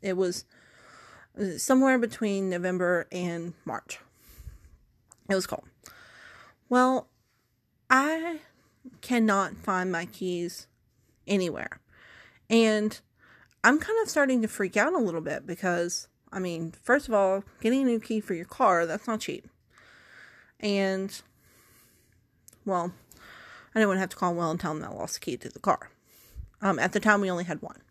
it 0.01 0.17
was 0.17 0.45
uh, 1.39 1.57
somewhere 1.57 1.97
between 1.97 2.49
November 2.49 3.07
and 3.11 3.53
March 3.65 3.99
it 5.31 5.35
was 5.35 5.47
cold. 5.47 5.65
Well, 6.69 7.07
I 7.89 8.39
cannot 9.01 9.57
find 9.57 9.91
my 9.91 10.05
keys 10.05 10.67
anywhere. 11.27 11.79
And 12.49 12.99
I'm 13.63 13.79
kind 13.79 13.97
of 14.01 14.09
starting 14.09 14.41
to 14.41 14.47
freak 14.47 14.75
out 14.75 14.93
a 14.93 14.97
little 14.97 15.21
bit 15.21 15.45
because, 15.45 16.07
I 16.31 16.39
mean, 16.39 16.73
first 16.83 17.07
of 17.07 17.13
all, 17.13 17.43
getting 17.61 17.83
a 17.83 17.85
new 17.85 17.99
key 17.99 18.19
for 18.19 18.33
your 18.33 18.45
car, 18.45 18.85
that's 18.85 19.07
not 19.07 19.21
cheap. 19.21 19.47
And, 20.59 21.21
well, 22.65 22.91
I 23.73 23.79
didn't 23.79 23.89
want 23.89 23.97
to 23.97 24.01
have 24.01 24.09
to 24.09 24.17
call 24.17 24.35
Will 24.35 24.51
and 24.51 24.59
tell 24.59 24.71
him 24.71 24.81
that 24.81 24.91
I 24.91 24.93
lost 24.93 25.15
the 25.15 25.19
key 25.21 25.37
to 25.37 25.49
the 25.49 25.59
car. 25.59 25.90
Um, 26.61 26.79
at 26.79 26.93
the 26.93 26.99
time, 26.99 27.21
we 27.21 27.31
only 27.31 27.43
had 27.43 27.61
one. 27.61 27.81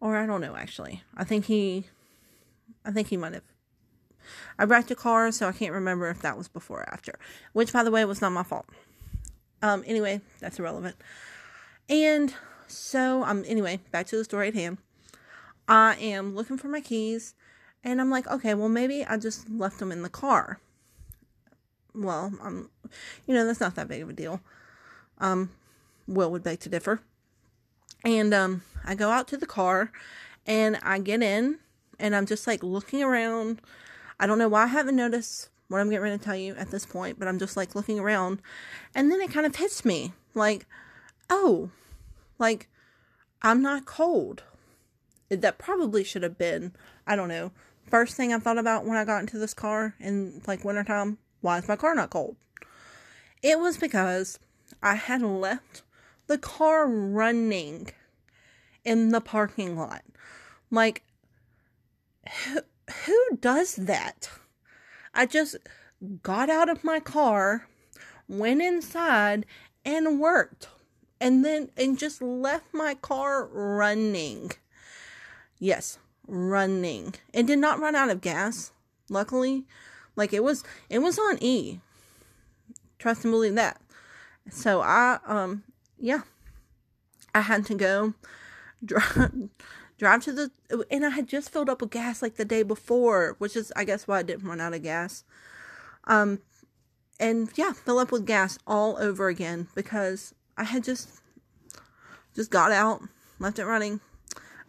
Or 0.00 0.16
I 0.16 0.26
don't 0.26 0.40
know, 0.40 0.56
actually. 0.56 1.02
I 1.16 1.24
think 1.24 1.46
he, 1.46 1.86
I 2.84 2.90
think 2.90 3.08
he 3.08 3.16
might 3.16 3.32
have 3.32 3.42
I 4.58 4.64
wrecked 4.64 4.90
a 4.90 4.94
car, 4.94 5.30
so 5.32 5.48
I 5.48 5.52
can't 5.52 5.72
remember 5.72 6.08
if 6.08 6.22
that 6.22 6.36
was 6.36 6.48
before 6.48 6.80
or 6.80 6.92
after. 6.92 7.18
Which, 7.52 7.72
by 7.72 7.82
the 7.82 7.90
way, 7.90 8.04
was 8.04 8.20
not 8.20 8.32
my 8.32 8.42
fault. 8.42 8.66
Um, 9.62 9.82
anyway, 9.86 10.20
that's 10.40 10.58
irrelevant. 10.58 10.96
And 11.88 12.34
so, 12.66 13.22
um, 13.24 13.44
anyway, 13.46 13.80
back 13.90 14.06
to 14.06 14.16
the 14.16 14.24
story 14.24 14.48
at 14.48 14.54
hand. 14.54 14.78
I 15.66 15.96
am 15.96 16.34
looking 16.34 16.58
for 16.58 16.68
my 16.68 16.80
keys, 16.80 17.34
and 17.82 18.00
I'm 18.00 18.10
like, 18.10 18.26
okay, 18.26 18.54
well, 18.54 18.68
maybe 18.68 19.04
I 19.04 19.16
just 19.16 19.48
left 19.48 19.78
them 19.78 19.90
in 19.90 20.02
the 20.02 20.10
car. 20.10 20.60
Well, 21.94 22.32
um, 22.42 22.70
you 23.26 23.34
know, 23.34 23.46
that's 23.46 23.60
not 23.60 23.74
that 23.76 23.88
big 23.88 24.02
of 24.02 24.10
a 24.10 24.12
deal. 24.12 24.40
Um, 25.18 25.50
Will 26.06 26.30
would 26.30 26.42
beg 26.42 26.60
to 26.60 26.68
differ. 26.68 27.00
And 28.04 28.34
um, 28.34 28.62
I 28.84 28.94
go 28.94 29.10
out 29.10 29.28
to 29.28 29.36
the 29.36 29.46
car, 29.46 29.90
and 30.46 30.78
I 30.82 30.98
get 30.98 31.22
in, 31.22 31.58
and 31.98 32.14
I'm 32.14 32.26
just 32.26 32.46
like 32.46 32.62
looking 32.62 33.02
around 33.02 33.60
I 34.18 34.26
don't 34.26 34.38
know 34.38 34.48
why 34.48 34.64
I 34.64 34.68
haven't 34.68 34.96
noticed 34.96 35.48
what 35.68 35.80
I'm 35.80 35.90
getting 35.90 36.02
ready 36.02 36.18
to 36.18 36.24
tell 36.24 36.36
you 36.36 36.54
at 36.54 36.70
this 36.70 36.86
point, 36.86 37.18
but 37.18 37.26
I'm 37.28 37.38
just 37.38 37.56
like 37.56 37.74
looking 37.74 37.98
around. 37.98 38.40
And 38.94 39.10
then 39.10 39.20
it 39.20 39.32
kind 39.32 39.46
of 39.46 39.56
hits 39.56 39.84
me 39.84 40.12
like, 40.34 40.66
oh, 41.30 41.70
like 42.38 42.68
I'm 43.42 43.62
not 43.62 43.86
cold. 43.86 44.42
That 45.30 45.58
probably 45.58 46.04
should 46.04 46.22
have 46.22 46.38
been, 46.38 46.72
I 47.06 47.16
don't 47.16 47.28
know, 47.28 47.50
first 47.88 48.14
thing 48.16 48.32
I 48.32 48.38
thought 48.38 48.58
about 48.58 48.84
when 48.84 48.96
I 48.96 49.04
got 49.04 49.20
into 49.20 49.38
this 49.38 49.54
car 49.54 49.94
in 49.98 50.42
like 50.46 50.64
wintertime. 50.64 51.18
Why 51.40 51.58
is 51.58 51.68
my 51.68 51.76
car 51.76 51.94
not 51.94 52.10
cold? 52.10 52.36
It 53.42 53.58
was 53.58 53.76
because 53.76 54.38
I 54.82 54.94
had 54.94 55.22
left 55.22 55.82
the 56.26 56.38
car 56.38 56.86
running 56.88 57.88
in 58.84 59.10
the 59.10 59.20
parking 59.20 59.76
lot. 59.76 60.02
Like, 60.70 61.02
who 62.44 62.60
who 63.06 63.36
does 63.40 63.76
that? 63.76 64.30
I 65.14 65.26
just 65.26 65.56
got 66.22 66.50
out 66.50 66.68
of 66.68 66.84
my 66.84 67.00
car, 67.00 67.66
went 68.28 68.60
inside, 68.62 69.46
and 69.84 70.20
worked. 70.20 70.68
And 71.20 71.44
then, 71.44 71.70
and 71.76 71.98
just 71.98 72.20
left 72.20 72.74
my 72.74 72.94
car 72.94 73.46
running. 73.46 74.50
Yes, 75.58 75.98
running. 76.26 77.14
It 77.32 77.46
did 77.46 77.60
not 77.60 77.78
run 77.78 77.94
out 77.94 78.10
of 78.10 78.20
gas, 78.20 78.72
luckily. 79.08 79.64
Like 80.16 80.34
it 80.34 80.42
was, 80.42 80.64
it 80.90 80.98
was 80.98 81.18
on 81.18 81.38
E. 81.40 81.80
Trust 82.98 83.24
and 83.24 83.32
believe 83.32 83.54
that. 83.54 83.80
So 84.50 84.82
I, 84.82 85.18
um, 85.24 85.62
yeah, 85.98 86.22
I 87.34 87.40
had 87.42 87.66
to 87.66 87.74
go 87.74 88.14
drive, 88.84 89.48
drive 89.98 90.22
to 90.24 90.32
the 90.32 90.50
and 90.90 91.04
I 91.04 91.10
had 91.10 91.28
just 91.28 91.50
filled 91.50 91.68
up 91.68 91.80
with 91.80 91.90
gas 91.90 92.22
like 92.22 92.36
the 92.36 92.44
day 92.44 92.62
before, 92.62 93.36
which 93.38 93.56
is 93.56 93.72
I 93.76 93.84
guess 93.84 94.06
why 94.06 94.18
I 94.18 94.22
didn't 94.22 94.48
run 94.48 94.60
out 94.60 94.74
of 94.74 94.82
gas. 94.82 95.24
Um 96.04 96.40
and 97.20 97.48
yeah, 97.56 97.72
fill 97.72 97.98
up 97.98 98.12
with 98.12 98.26
gas 98.26 98.58
all 98.66 98.96
over 98.98 99.28
again 99.28 99.68
because 99.74 100.34
I 100.56 100.64
had 100.64 100.84
just 100.84 101.20
just 102.34 102.50
got 102.50 102.72
out, 102.72 103.02
left 103.38 103.58
it 103.58 103.66
running. 103.66 104.00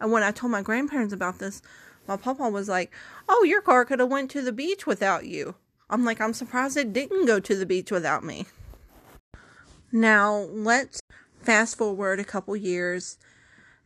And 0.00 0.12
when 0.12 0.22
I 0.22 0.30
told 0.30 0.52
my 0.52 0.62
grandparents 0.62 1.12
about 1.12 1.38
this, 1.38 1.62
my 2.06 2.16
papa 2.16 2.48
was 2.48 2.68
like, 2.68 2.92
"Oh, 3.28 3.42
your 3.42 3.60
car 3.60 3.84
could 3.84 3.98
have 3.98 4.10
went 4.10 4.30
to 4.32 4.42
the 4.42 4.52
beach 4.52 4.86
without 4.86 5.26
you." 5.26 5.56
I'm 5.90 6.04
like, 6.04 6.20
"I'm 6.20 6.34
surprised 6.34 6.76
it 6.76 6.92
didn't 6.92 7.26
go 7.26 7.40
to 7.40 7.56
the 7.56 7.66
beach 7.66 7.90
without 7.90 8.22
me." 8.22 8.46
Now, 9.92 10.34
let's 10.50 11.00
fast 11.46 11.78
forward 11.78 12.18
a 12.18 12.24
couple 12.24 12.56
years 12.56 13.18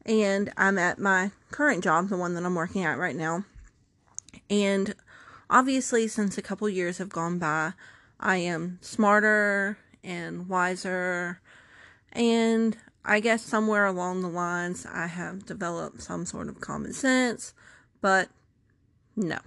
and 0.07 0.51
I'm 0.57 0.79
at 0.79 0.99
my 0.99 1.31
current 1.51 1.85
job, 1.85 2.09
the 2.09 2.17
one 2.17 2.35
that 2.35 2.45
I'm 2.45 2.55
working 2.55 2.85
at 2.85 2.99
right 2.99 3.15
now. 3.15 3.45
And 4.49 4.95
obviously, 5.51 6.09
since 6.09 6.39
a 6.39 6.43
couple 6.43 6.69
years 6.69 6.99
have 6.99 7.11
gone 7.11 7.39
by, 7.39 7.75
I 8.19 8.39
am 8.39 8.79
smarter 8.81 9.79
and 10.03 10.49
wiser, 10.49 11.41
and 12.13 12.77
I 13.05 13.21
guess 13.21 13.43
somewhere 13.43 13.85
along 13.85 14.23
the 14.23 14.29
lines 14.29 14.87
I 14.91 15.07
have 15.07 15.45
developed 15.45 16.01
some 16.03 16.25
sort 16.25 16.49
of 16.49 16.61
common 16.61 16.95
sense, 16.95 17.53
but 18.01 18.31
no. 19.15 19.39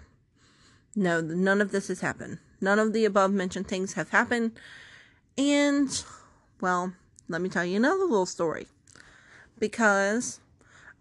No, 0.95 1.19
none 1.21 1.61
of 1.61 1.71
this 1.71 1.87
has 1.87 2.01
happened. 2.01 2.37
None 2.61 2.77
of 2.77 2.93
the 2.93 3.05
above 3.05 3.31
mentioned 3.31 3.67
things 3.67 3.93
have 3.93 4.09
happened, 4.09 4.51
And, 5.35 6.03
well, 6.61 6.93
let 7.29 7.41
me 7.41 7.49
tell 7.49 7.65
you 7.65 7.77
another 7.77 8.03
little 8.03 8.25
story. 8.25 8.67
Because 9.59 10.39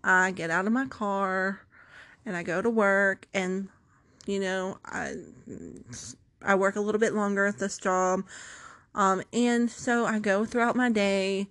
I 0.04 0.30
get 0.30 0.50
out 0.50 0.66
of 0.66 0.72
my 0.72 0.86
car 0.86 1.62
and 2.24 2.36
I 2.36 2.42
go 2.42 2.62
to 2.62 2.70
work 2.70 3.26
and, 3.34 3.68
you 4.26 4.40
know, 4.40 4.78
I, 4.84 5.16
I 6.42 6.54
work 6.54 6.76
a 6.76 6.80
little 6.80 7.00
bit 7.00 7.14
longer 7.14 7.46
at 7.46 7.58
this 7.58 7.78
job. 7.78 8.24
Um, 8.94 9.22
and 9.32 9.70
so 9.70 10.04
I 10.04 10.18
go 10.18 10.44
throughout 10.44 10.76
my 10.76 10.90
day 10.90 11.48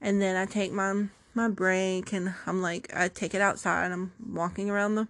and 0.00 0.20
then 0.20 0.36
I 0.36 0.46
take 0.46 0.72
my, 0.72 1.06
my 1.34 1.48
break 1.48 2.12
and 2.12 2.34
I'm 2.46 2.60
like, 2.60 2.92
I 2.94 3.08
take 3.08 3.34
it 3.34 3.40
outside. 3.40 3.90
I'm 3.90 4.12
walking 4.24 4.68
around 4.68 4.94
the, 4.96 5.08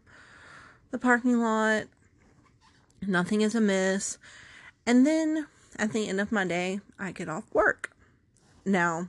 the 0.90 0.98
parking 0.98 1.40
lot. 1.40 1.84
Nothing 3.06 3.40
is 3.40 3.54
amiss. 3.54 4.18
And 4.86 5.06
then 5.06 5.46
at 5.76 5.92
the 5.92 6.08
end 6.08 6.20
of 6.20 6.30
my 6.30 6.44
day, 6.44 6.80
I 6.98 7.12
get 7.12 7.28
off 7.28 7.44
work. 7.52 7.91
Now, 8.64 9.08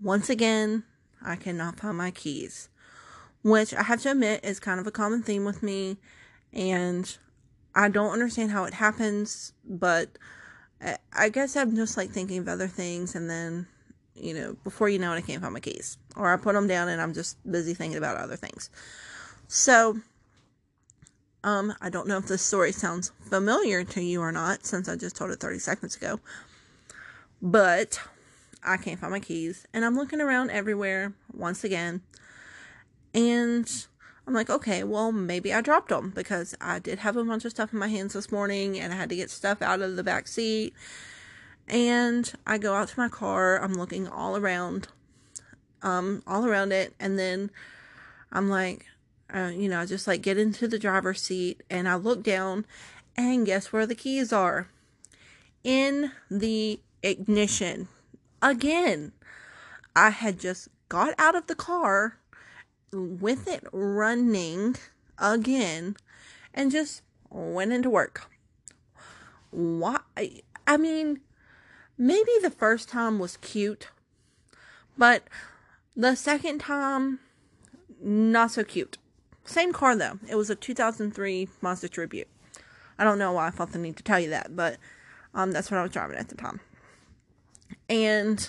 once 0.00 0.30
again, 0.30 0.84
I 1.24 1.36
cannot 1.36 1.78
find 1.78 1.96
my 1.96 2.10
keys, 2.10 2.68
which 3.42 3.74
I 3.74 3.82
have 3.82 4.02
to 4.02 4.10
admit 4.10 4.44
is 4.44 4.60
kind 4.60 4.80
of 4.80 4.86
a 4.86 4.90
common 4.90 5.22
theme 5.22 5.44
with 5.44 5.62
me. 5.62 5.98
And 6.52 7.16
I 7.74 7.88
don't 7.88 8.12
understand 8.12 8.50
how 8.50 8.64
it 8.64 8.74
happens, 8.74 9.52
but 9.64 10.18
I 11.12 11.28
guess 11.28 11.56
I'm 11.56 11.76
just 11.76 11.96
like 11.96 12.10
thinking 12.10 12.38
of 12.38 12.48
other 12.48 12.68
things, 12.68 13.14
and 13.14 13.30
then, 13.30 13.66
you 14.14 14.34
know, 14.34 14.56
before 14.64 14.88
you 14.88 14.98
know 14.98 15.12
it, 15.12 15.16
I 15.16 15.20
can't 15.20 15.40
find 15.40 15.54
my 15.54 15.60
keys. 15.60 15.96
Or 16.16 16.32
I 16.32 16.36
put 16.36 16.54
them 16.54 16.66
down 16.66 16.88
and 16.88 17.00
I'm 17.00 17.14
just 17.14 17.38
busy 17.50 17.74
thinking 17.74 17.98
about 17.98 18.16
other 18.16 18.36
things. 18.36 18.68
So, 19.46 20.00
um, 21.44 21.74
I 21.80 21.88
don't 21.88 22.08
know 22.08 22.18
if 22.18 22.26
this 22.26 22.42
story 22.42 22.72
sounds 22.72 23.12
familiar 23.20 23.84
to 23.84 24.02
you 24.02 24.20
or 24.20 24.32
not, 24.32 24.66
since 24.66 24.88
I 24.88 24.96
just 24.96 25.16
told 25.16 25.30
it 25.30 25.40
30 25.40 25.58
seconds 25.58 25.96
ago. 25.96 26.20
But 27.40 28.00
I 28.64 28.76
can't 28.76 29.00
find 29.00 29.12
my 29.12 29.20
keys, 29.20 29.66
and 29.72 29.84
I'm 29.84 29.96
looking 29.96 30.20
around 30.20 30.50
everywhere 30.50 31.14
once 31.32 31.64
again. 31.64 32.02
And 33.14 33.70
I'm 34.26 34.34
like, 34.34 34.50
okay, 34.50 34.84
well, 34.84 35.10
maybe 35.10 35.52
I 35.52 35.60
dropped 35.60 35.88
them 35.88 36.10
because 36.14 36.54
I 36.60 36.78
did 36.78 37.00
have 37.00 37.16
a 37.16 37.24
bunch 37.24 37.44
of 37.44 37.50
stuff 37.50 37.72
in 37.72 37.78
my 37.78 37.88
hands 37.88 38.12
this 38.12 38.30
morning 38.30 38.78
and 38.78 38.92
I 38.92 38.96
had 38.96 39.08
to 39.08 39.16
get 39.16 39.30
stuff 39.30 39.60
out 39.60 39.80
of 39.80 39.96
the 39.96 40.04
back 40.04 40.28
seat. 40.28 40.74
And 41.66 42.32
I 42.46 42.58
go 42.58 42.74
out 42.74 42.88
to 42.88 43.00
my 43.00 43.08
car, 43.08 43.60
I'm 43.60 43.74
looking 43.74 44.06
all 44.06 44.36
around, 44.36 44.88
um, 45.82 46.22
all 46.26 46.46
around 46.46 46.72
it, 46.72 46.94
and 47.00 47.18
then 47.18 47.50
I'm 48.30 48.48
like, 48.48 48.86
uh, 49.34 49.50
you 49.54 49.68
know, 49.68 49.84
just 49.86 50.06
like 50.06 50.22
get 50.22 50.38
into 50.38 50.68
the 50.68 50.78
driver's 50.78 51.20
seat 51.20 51.62
and 51.68 51.88
I 51.88 51.96
look 51.96 52.22
down 52.22 52.64
and 53.16 53.46
guess 53.46 53.72
where 53.72 53.86
the 53.86 53.94
keys 53.94 54.32
are? 54.32 54.68
In 55.64 56.12
the 56.30 56.80
ignition. 57.02 57.88
Again, 58.42 59.12
I 59.94 60.10
had 60.10 60.40
just 60.40 60.68
got 60.88 61.14
out 61.16 61.36
of 61.36 61.46
the 61.46 61.54
car 61.54 62.18
with 62.92 63.46
it 63.46 63.64
running 63.72 64.76
again 65.16 65.96
and 66.52 66.72
just 66.72 67.02
went 67.30 67.72
into 67.72 67.88
work. 67.88 68.28
Why? 69.50 70.00
I 70.66 70.76
mean, 70.76 71.20
maybe 71.96 72.30
the 72.42 72.50
first 72.50 72.88
time 72.88 73.18
was 73.20 73.36
cute, 73.36 73.88
but 74.98 75.22
the 75.94 76.16
second 76.16 76.58
time, 76.58 77.20
not 78.00 78.50
so 78.50 78.64
cute. 78.64 78.98
Same 79.44 79.72
car 79.72 79.94
though. 79.94 80.18
It 80.28 80.34
was 80.34 80.50
a 80.50 80.54
2003 80.56 81.48
Mazda 81.60 81.88
Tribute. 81.88 82.28
I 82.98 83.04
don't 83.04 83.18
know 83.18 83.32
why 83.32 83.48
I 83.48 83.50
felt 83.50 83.72
the 83.72 83.78
need 83.78 83.96
to 83.96 84.02
tell 84.02 84.20
you 84.20 84.30
that, 84.30 84.54
but 84.56 84.78
um, 85.34 85.52
that's 85.52 85.70
what 85.70 85.78
I 85.78 85.82
was 85.82 85.92
driving 85.92 86.16
at 86.16 86.28
the 86.28 86.34
time. 86.34 86.60
And 87.88 88.48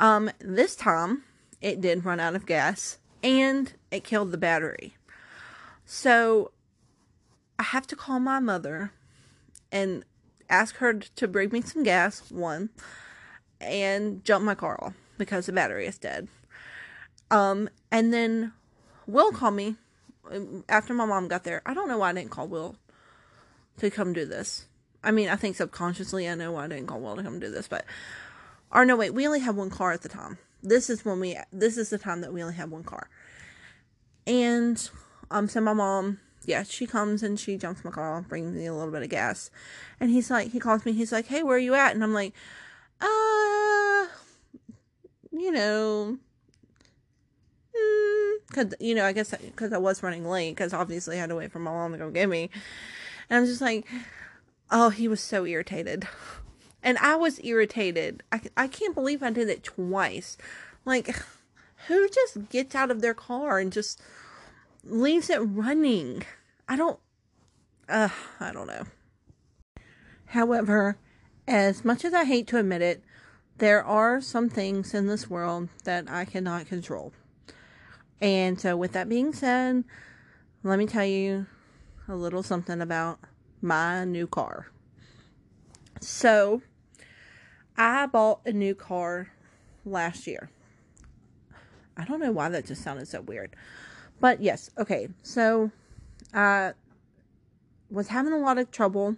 um, 0.00 0.30
this 0.38 0.76
time, 0.76 1.24
it 1.60 1.80
did 1.80 2.04
run 2.04 2.20
out 2.20 2.34
of 2.34 2.46
gas 2.46 2.98
and 3.22 3.72
it 3.90 4.04
killed 4.04 4.32
the 4.32 4.38
battery. 4.38 4.94
So 5.84 6.52
I 7.58 7.64
have 7.64 7.86
to 7.88 7.96
call 7.96 8.18
my 8.18 8.40
mother 8.40 8.92
and 9.70 10.04
ask 10.48 10.76
her 10.76 10.94
to 10.94 11.28
bring 11.28 11.50
me 11.50 11.62
some 11.62 11.82
gas, 11.82 12.30
one, 12.30 12.70
and 13.60 14.24
jump 14.24 14.44
my 14.44 14.54
car 14.54 14.94
because 15.18 15.46
the 15.46 15.52
battery 15.52 15.86
is 15.86 15.98
dead. 15.98 16.28
Um, 17.30 17.68
and 17.90 18.12
then 18.12 18.52
Will 19.06 19.32
called 19.32 19.54
me 19.54 19.76
um, 20.30 20.64
after 20.68 20.92
my 20.92 21.06
mom 21.06 21.28
got 21.28 21.44
there. 21.44 21.62
I 21.64 21.74
don't 21.74 21.88
know 21.88 21.98
why 21.98 22.10
I 22.10 22.12
didn't 22.12 22.30
call 22.30 22.48
Will 22.48 22.76
to 23.78 23.90
come 23.90 24.12
do 24.12 24.26
this. 24.26 24.66
I 25.04 25.10
mean, 25.10 25.28
I 25.28 25.36
think 25.36 25.56
subconsciously 25.56 26.28
I 26.28 26.34
know 26.34 26.52
why 26.52 26.64
I 26.64 26.68
didn't 26.68 26.86
call 26.86 27.00
Will 27.00 27.16
to 27.16 27.22
come 27.22 27.38
do 27.38 27.50
this, 27.50 27.68
but 27.68 27.84
or 28.70 28.84
no, 28.84 28.96
wait, 28.96 29.12
we 29.12 29.26
only 29.26 29.40
had 29.40 29.56
one 29.56 29.70
car 29.70 29.92
at 29.92 30.02
the 30.02 30.08
time. 30.08 30.38
This 30.62 30.88
is 30.88 31.04
when 31.04 31.20
we 31.20 31.36
this 31.52 31.76
is 31.76 31.90
the 31.90 31.98
time 31.98 32.20
that 32.20 32.32
we 32.32 32.42
only 32.42 32.54
have 32.54 32.70
one 32.70 32.84
car. 32.84 33.08
And 34.26 34.88
um 35.30 35.48
so 35.48 35.60
my 35.60 35.72
mom 35.72 36.20
yeah 36.44 36.62
she 36.62 36.86
comes 36.86 37.22
and 37.22 37.38
she 37.38 37.56
jumps 37.56 37.84
my 37.84 37.90
car 37.90 38.20
brings 38.22 38.54
me 38.54 38.66
a 38.66 38.74
little 38.74 38.92
bit 38.92 39.02
of 39.02 39.08
gas. 39.08 39.50
And 39.98 40.10
he's 40.10 40.30
like 40.30 40.52
he 40.52 40.60
calls 40.60 40.84
me 40.84 40.92
he's 40.92 41.12
like 41.12 41.26
hey 41.26 41.42
where 41.42 41.56
are 41.56 41.60
you 41.60 41.74
at? 41.74 41.94
And 41.94 42.04
i'm 42.04 42.14
like 42.14 42.32
uh 43.00 44.06
you 45.32 45.50
know 45.50 46.18
because 48.48 48.66
mm, 48.66 48.74
you 48.80 48.94
know 48.94 49.04
i 49.04 49.12
guess 49.12 49.34
because 49.34 49.72
i 49.72 49.78
was 49.78 50.02
running 50.02 50.28
late 50.28 50.54
because 50.54 50.72
obviously 50.72 51.16
i 51.16 51.20
had 51.20 51.30
to 51.30 51.34
wait 51.34 51.50
for 51.50 51.58
my 51.58 51.72
mom 51.72 51.92
to 51.92 51.98
go 51.98 52.10
get 52.10 52.28
me. 52.28 52.50
And 53.28 53.40
i'm 53.40 53.46
just 53.46 53.60
like 53.60 53.86
oh 54.72 54.88
he 54.88 55.06
was 55.06 55.20
so 55.20 55.46
irritated 55.46 56.08
and 56.82 56.98
I 56.98 57.16
was 57.16 57.40
irritated. 57.44 58.22
I, 58.32 58.40
I 58.56 58.66
can't 58.66 58.94
believe 58.94 59.22
I 59.22 59.30
did 59.30 59.48
it 59.48 59.62
twice. 59.62 60.36
Like, 60.84 61.14
who 61.86 62.08
just 62.08 62.48
gets 62.50 62.74
out 62.74 62.90
of 62.90 63.00
their 63.00 63.14
car 63.14 63.58
and 63.58 63.72
just 63.72 64.00
leaves 64.84 65.30
it 65.30 65.38
running? 65.38 66.24
I 66.68 66.76
don't, 66.76 66.98
uh, 67.88 68.08
I 68.40 68.52
don't 68.52 68.66
know. 68.66 68.84
However, 70.26 70.96
as 71.46 71.84
much 71.84 72.04
as 72.04 72.14
I 72.14 72.24
hate 72.24 72.46
to 72.48 72.58
admit 72.58 72.82
it, 72.82 73.04
there 73.58 73.84
are 73.84 74.20
some 74.20 74.48
things 74.48 74.94
in 74.94 75.06
this 75.06 75.30
world 75.30 75.68
that 75.84 76.10
I 76.10 76.24
cannot 76.24 76.66
control. 76.66 77.12
And 78.20 78.60
so, 78.60 78.76
with 78.76 78.92
that 78.92 79.08
being 79.08 79.32
said, 79.32 79.84
let 80.62 80.78
me 80.78 80.86
tell 80.86 81.04
you 81.04 81.46
a 82.08 82.16
little 82.16 82.42
something 82.42 82.80
about 82.80 83.18
my 83.62 84.04
new 84.04 84.26
car. 84.26 84.66
So, 86.00 86.62
I 87.76 88.06
bought 88.06 88.40
a 88.44 88.52
new 88.52 88.74
car 88.74 89.28
last 89.84 90.26
year. 90.26 90.50
I 91.96 92.04
don't 92.04 92.20
know 92.20 92.32
why 92.32 92.48
that 92.48 92.66
just 92.66 92.82
sounded 92.82 93.08
so 93.08 93.20
weird. 93.20 93.54
But 94.20 94.40
yes, 94.40 94.70
okay. 94.78 95.08
So 95.22 95.70
I 96.32 96.72
was 97.90 98.08
having 98.08 98.32
a 98.32 98.38
lot 98.38 98.58
of 98.58 98.70
trouble 98.70 99.16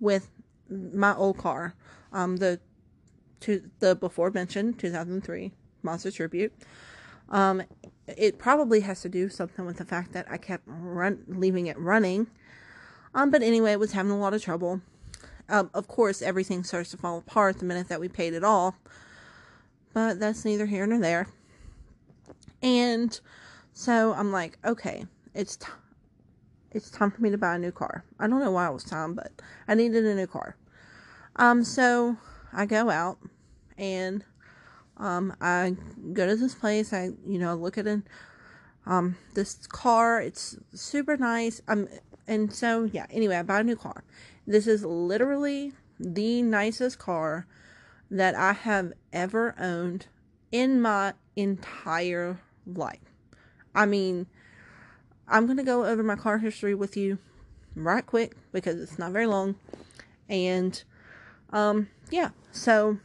with 0.00 0.28
my 0.68 1.14
old 1.14 1.38
car. 1.38 1.74
Um 2.12 2.36
the 2.36 2.60
to 3.40 3.70
the 3.80 3.94
before 3.94 4.30
mentioned 4.30 4.78
2003 4.78 5.52
Mazda 5.82 6.12
Tribute. 6.12 6.52
Um 7.28 7.62
it 8.06 8.38
probably 8.38 8.80
has 8.80 9.00
to 9.02 9.08
do 9.08 9.28
something 9.28 9.64
with 9.64 9.78
the 9.78 9.84
fact 9.84 10.12
that 10.12 10.26
I 10.30 10.36
kept 10.36 10.64
run 10.66 11.24
leaving 11.28 11.66
it 11.66 11.78
running. 11.78 12.26
Um 13.14 13.30
but 13.30 13.42
anyway, 13.42 13.72
it 13.72 13.80
was 13.80 13.92
having 13.92 14.12
a 14.12 14.18
lot 14.18 14.34
of 14.34 14.42
trouble. 14.42 14.80
Um, 15.48 15.70
of 15.74 15.88
course, 15.88 16.22
everything 16.22 16.64
starts 16.64 16.90
to 16.92 16.96
fall 16.96 17.18
apart 17.18 17.58
the 17.58 17.64
minute 17.64 17.88
that 17.88 18.00
we 18.00 18.08
paid 18.08 18.32
it 18.32 18.44
all. 18.44 18.76
But 19.92 20.18
that's 20.18 20.44
neither 20.44 20.66
here 20.66 20.86
nor 20.86 20.98
there. 20.98 21.28
And 22.62 23.18
so 23.74 24.14
I'm 24.14 24.32
like, 24.32 24.58
okay, 24.64 25.06
it's 25.34 25.56
time. 25.56 25.76
It's 26.70 26.90
time 26.90 27.10
for 27.10 27.20
me 27.20 27.30
to 27.30 27.36
buy 27.36 27.56
a 27.56 27.58
new 27.58 27.72
car. 27.72 28.02
I 28.18 28.26
don't 28.26 28.40
know 28.40 28.50
why 28.50 28.66
it 28.66 28.72
was 28.72 28.84
time, 28.84 29.14
but 29.14 29.30
I 29.68 29.74
needed 29.74 30.06
a 30.06 30.14
new 30.14 30.26
car. 30.26 30.56
Um, 31.36 31.64
so 31.64 32.16
I 32.52 32.64
go 32.64 32.88
out 32.88 33.18
and 33.76 34.24
um, 34.96 35.34
I 35.40 35.76
go 36.14 36.26
to 36.26 36.36
this 36.36 36.54
place. 36.54 36.94
I, 36.94 37.10
you 37.26 37.38
know, 37.38 37.54
look 37.56 37.76
at 37.76 37.86
it. 37.86 38.00
Um, 38.86 39.16
this 39.34 39.66
car. 39.66 40.22
It's 40.22 40.56
super 40.72 41.18
nice. 41.18 41.60
Um, 41.68 41.88
and 42.26 42.52
so 42.52 42.84
yeah. 42.92 43.06
Anyway, 43.10 43.36
I 43.36 43.42
bought 43.42 43.60
a 43.60 43.64
new 43.64 43.76
car. 43.76 44.04
This 44.46 44.66
is 44.66 44.84
literally 44.84 45.72
the 45.98 46.42
nicest 46.42 46.98
car 46.98 47.46
that 48.10 48.34
I 48.34 48.52
have 48.52 48.92
ever 49.12 49.54
owned 49.58 50.06
in 50.50 50.80
my 50.80 51.14
entire 51.36 52.40
life. 52.66 52.98
I 53.74 53.86
mean, 53.86 54.26
I'm 55.26 55.46
going 55.46 55.56
to 55.56 55.62
go 55.62 55.86
over 55.86 56.02
my 56.02 56.16
car 56.16 56.38
history 56.38 56.74
with 56.74 56.96
you 56.96 57.18
right 57.74 58.04
quick 58.04 58.36
because 58.52 58.80
it's 58.80 58.98
not 58.98 59.12
very 59.12 59.26
long. 59.26 59.56
And 60.28 60.82
um 61.50 61.88
yeah, 62.10 62.30
so 62.50 62.98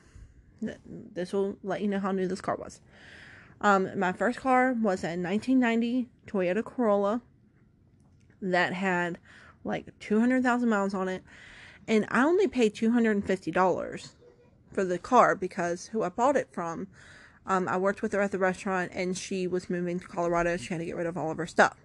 th- 0.61 0.77
this 0.85 1.33
will 1.33 1.57
let 1.63 1.81
you 1.81 1.87
know 1.87 1.99
how 1.99 2.11
new 2.11 2.27
this 2.27 2.41
car 2.41 2.55
was. 2.55 2.81
Um 3.61 3.97
my 3.97 4.11
first 4.11 4.39
car 4.39 4.73
was 4.73 5.03
a 5.03 5.15
1990 5.15 6.07
Toyota 6.27 6.63
Corolla 6.63 7.21
that 8.41 8.73
had 8.73 9.17
like 9.63 9.97
200,000 9.99 10.69
miles 10.69 10.93
on 10.93 11.07
it. 11.07 11.23
And 11.87 12.05
I 12.09 12.23
only 12.23 12.47
paid 12.47 12.75
$250 12.75 14.09
for 14.71 14.83
the 14.83 14.99
car 14.99 15.35
because 15.35 15.87
who 15.87 16.03
I 16.03 16.09
bought 16.09 16.35
it 16.35 16.49
from, 16.51 16.87
um, 17.45 17.67
I 17.67 17.77
worked 17.77 18.01
with 18.01 18.11
her 18.13 18.21
at 18.21 18.31
the 18.31 18.39
restaurant 18.39 18.91
and 18.93 19.17
she 19.17 19.47
was 19.47 19.69
moving 19.69 19.99
to 19.99 20.07
Colorado. 20.07 20.57
She 20.57 20.73
had 20.73 20.79
to 20.79 20.85
get 20.85 20.95
rid 20.95 21.07
of 21.07 21.17
all 21.17 21.31
of 21.31 21.37
her 21.37 21.47
stuff. 21.47 21.77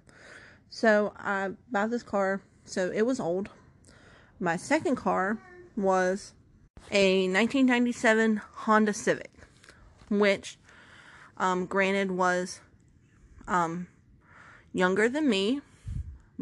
So 0.71 1.13
I 1.19 1.51
bought 1.71 1.91
this 1.91 2.03
car. 2.03 2.41
So 2.65 2.91
it 2.91 3.03
was 3.03 3.21
old. 3.21 3.51
My 4.41 4.57
second 4.57 4.97
car 4.97 5.39
was 5.77 6.33
a 6.91 7.29
1997 7.29 8.41
Honda 8.53 8.93
Civic, 8.93 9.31
which, 10.09 10.59
um, 11.37 11.67
granted, 11.67 12.11
was 12.11 12.61
um, 13.47 13.87
younger 14.73 15.09
than 15.09 15.29
me, 15.29 15.61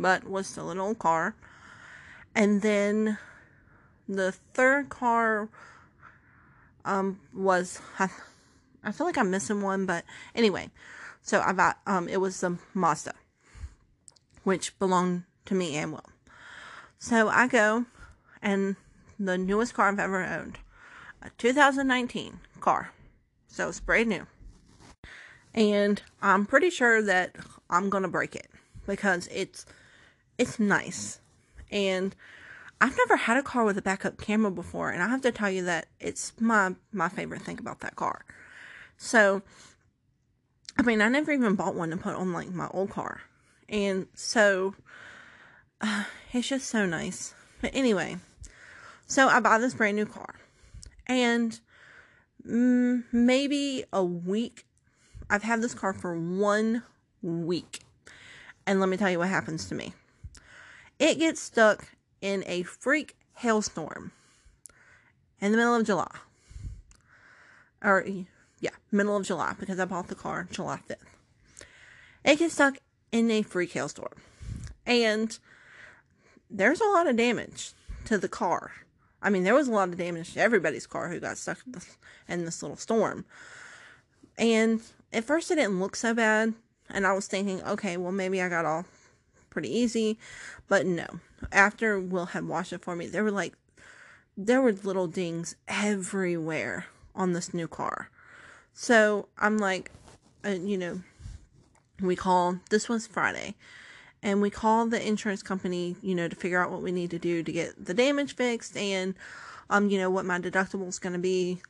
but 0.00 0.28
was 0.28 0.46
still 0.46 0.70
an 0.70 0.78
old 0.78 0.98
car. 0.98 1.36
And 2.34 2.62
then 2.62 3.18
the 4.08 4.32
third 4.32 4.88
car 4.88 5.48
um, 6.84 7.20
was 7.34 7.80
I, 7.98 8.08
I 8.82 8.92
feel 8.92 9.06
like 9.06 9.18
I'm 9.18 9.30
missing 9.30 9.62
one, 9.62 9.86
but 9.86 10.04
anyway, 10.34 10.70
so 11.22 11.40
I 11.40 11.52
bought 11.52 11.78
um 11.86 12.08
it 12.08 12.20
was 12.20 12.40
the 12.40 12.58
Mazda, 12.74 13.14
which 14.44 14.78
belonged 14.78 15.24
to 15.46 15.54
me 15.54 15.76
and 15.76 15.92
Will. 15.92 16.10
So 16.98 17.28
I 17.28 17.46
go 17.46 17.86
and 18.42 18.76
the 19.18 19.36
newest 19.36 19.74
car 19.74 19.88
I've 19.88 19.98
ever 19.98 20.24
owned, 20.24 20.58
a 21.22 21.30
2019 21.36 22.40
car, 22.60 22.92
so 23.46 23.68
it's 23.68 23.80
brand 23.80 24.08
new, 24.08 24.26
and 25.54 26.00
I'm 26.22 26.46
pretty 26.46 26.70
sure 26.70 27.02
that 27.02 27.36
I'm 27.68 27.90
gonna 27.90 28.08
break 28.08 28.34
it 28.34 28.48
because 28.86 29.28
it's 29.28 29.66
it's 30.40 30.58
nice 30.58 31.20
and 31.70 32.16
I've 32.80 32.96
never 32.96 33.16
had 33.16 33.36
a 33.36 33.42
car 33.42 33.64
with 33.64 33.76
a 33.76 33.82
backup 33.82 34.16
camera 34.16 34.50
before, 34.50 34.90
and 34.90 35.02
I 35.02 35.08
have 35.08 35.20
to 35.22 35.32
tell 35.32 35.50
you 35.50 35.64
that 35.64 35.86
it's 36.00 36.32
my 36.40 36.74
my 36.92 37.10
favorite 37.10 37.42
thing 37.42 37.58
about 37.58 37.80
that 37.80 37.94
car. 37.94 38.24
So, 38.96 39.42
I 40.78 40.82
mean, 40.82 41.02
I 41.02 41.08
never 41.08 41.30
even 41.30 41.56
bought 41.56 41.74
one 41.74 41.90
to 41.90 41.98
put 41.98 42.14
on 42.14 42.32
like 42.32 42.50
my 42.50 42.68
old 42.68 42.90
car, 42.90 43.20
and 43.68 44.06
so 44.14 44.74
uh, 45.82 46.04
it's 46.32 46.48
just 46.48 46.68
so 46.68 46.86
nice. 46.86 47.34
But 47.60 47.72
anyway, 47.74 48.16
so 49.06 49.28
I 49.28 49.40
buy 49.40 49.58
this 49.58 49.74
brand 49.74 49.96
new 49.96 50.06
car, 50.06 50.36
and 51.06 51.60
mm, 52.48 53.04
maybe 53.12 53.84
a 53.92 54.02
week. 54.02 54.64
I've 55.28 55.44
had 55.44 55.62
this 55.62 55.74
car 55.74 55.92
for 55.92 56.18
one 56.18 56.82
week, 57.22 57.82
and 58.66 58.80
let 58.80 58.88
me 58.88 58.96
tell 58.96 59.10
you 59.10 59.18
what 59.18 59.28
happens 59.28 59.68
to 59.68 59.74
me. 59.74 59.92
It 61.00 61.18
gets 61.18 61.40
stuck 61.40 61.88
in 62.20 62.44
a 62.46 62.62
freak 62.62 63.16
hailstorm 63.36 64.12
in 65.40 65.50
the 65.50 65.56
middle 65.56 65.74
of 65.74 65.86
July. 65.86 66.14
Or, 67.82 68.04
yeah, 68.60 68.70
middle 68.92 69.16
of 69.16 69.26
July, 69.26 69.54
because 69.58 69.80
I 69.80 69.86
bought 69.86 70.08
the 70.08 70.14
car 70.14 70.46
July 70.50 70.80
5th. 70.86 70.96
It 72.22 72.38
gets 72.38 72.52
stuck 72.52 72.76
in 73.10 73.30
a 73.30 73.40
freak 73.40 73.72
hailstorm. 73.72 74.12
And 74.84 75.38
there's 76.50 76.82
a 76.82 76.88
lot 76.88 77.08
of 77.08 77.16
damage 77.16 77.72
to 78.04 78.18
the 78.18 78.28
car. 78.28 78.72
I 79.22 79.30
mean, 79.30 79.44
there 79.44 79.54
was 79.54 79.68
a 79.68 79.72
lot 79.72 79.88
of 79.88 79.96
damage 79.96 80.34
to 80.34 80.40
everybody's 80.40 80.86
car 80.86 81.08
who 81.08 81.18
got 81.18 81.38
stuck 81.38 81.60
in 81.64 81.72
this, 81.72 81.96
in 82.28 82.44
this 82.44 82.62
little 82.62 82.76
storm. 82.76 83.24
And 84.36 84.82
at 85.14 85.24
first, 85.24 85.50
it 85.50 85.54
didn't 85.54 85.80
look 85.80 85.96
so 85.96 86.12
bad. 86.12 86.52
And 86.90 87.06
I 87.06 87.14
was 87.14 87.26
thinking, 87.26 87.62
okay, 87.62 87.96
well, 87.96 88.12
maybe 88.12 88.42
I 88.42 88.50
got 88.50 88.66
off 88.66 88.99
pretty 89.50 89.68
easy. 89.76 90.18
But 90.68 90.86
no, 90.86 91.06
after 91.52 92.00
Will 92.00 92.26
had 92.26 92.46
washed 92.46 92.72
it 92.72 92.82
for 92.82 92.96
me, 92.96 93.06
there 93.06 93.24
were 93.24 93.30
like, 93.30 93.54
there 94.36 94.62
were 94.62 94.72
little 94.72 95.06
dings 95.06 95.56
everywhere 95.68 96.86
on 97.14 97.32
this 97.32 97.52
new 97.52 97.68
car. 97.68 98.08
So 98.72 99.28
I'm 99.36 99.58
like, 99.58 99.90
uh, 100.44 100.50
you 100.50 100.78
know, 100.78 101.02
we 102.00 102.16
call, 102.16 102.60
this 102.70 102.88
was 102.88 103.06
Friday, 103.06 103.56
and 104.22 104.40
we 104.40 104.48
call 104.48 104.86
the 104.86 105.06
insurance 105.06 105.42
company, 105.42 105.96
you 106.00 106.14
know, 106.14 106.28
to 106.28 106.36
figure 106.36 106.62
out 106.62 106.70
what 106.70 106.80
we 106.80 106.92
need 106.92 107.10
to 107.10 107.18
do 107.18 107.42
to 107.42 107.52
get 107.52 107.84
the 107.84 107.92
damage 107.92 108.36
fixed 108.36 108.76
and, 108.76 109.14
um, 109.68 109.90
you 109.90 109.98
know, 109.98 110.08
what 110.08 110.24
my 110.24 110.38
deductible 110.38 110.88
is 110.88 110.98
going 110.98 111.12
to 111.12 111.18
be, 111.18 111.60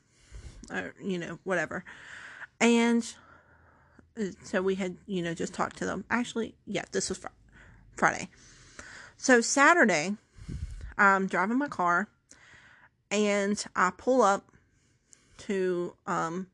or, 0.73 0.95
you 1.03 1.19
know, 1.19 1.39
whatever. 1.45 1.85
And 2.61 3.03
uh, 4.21 4.27
so 4.45 4.63
we 4.63 4.77
had, 4.77 4.97
you 5.07 5.23
know, 5.23 5.35
just 5.35 5.55
talked 5.55 5.79
to 5.79 5.87
them. 5.87 6.05
Actually, 6.11 6.55
yeah, 6.67 6.85
this 6.93 7.09
was 7.09 7.19
Friday. 7.19 7.35
Friday. 7.97 8.29
So 9.17 9.41
Saturday, 9.41 10.17
I'm 10.97 11.27
driving 11.27 11.59
my 11.59 11.69
car 11.69 12.09
and 13.11 13.63
I 13.75 13.91
pull 13.97 14.23
up 14.23 14.45
to 15.39 15.95
um 16.07 16.47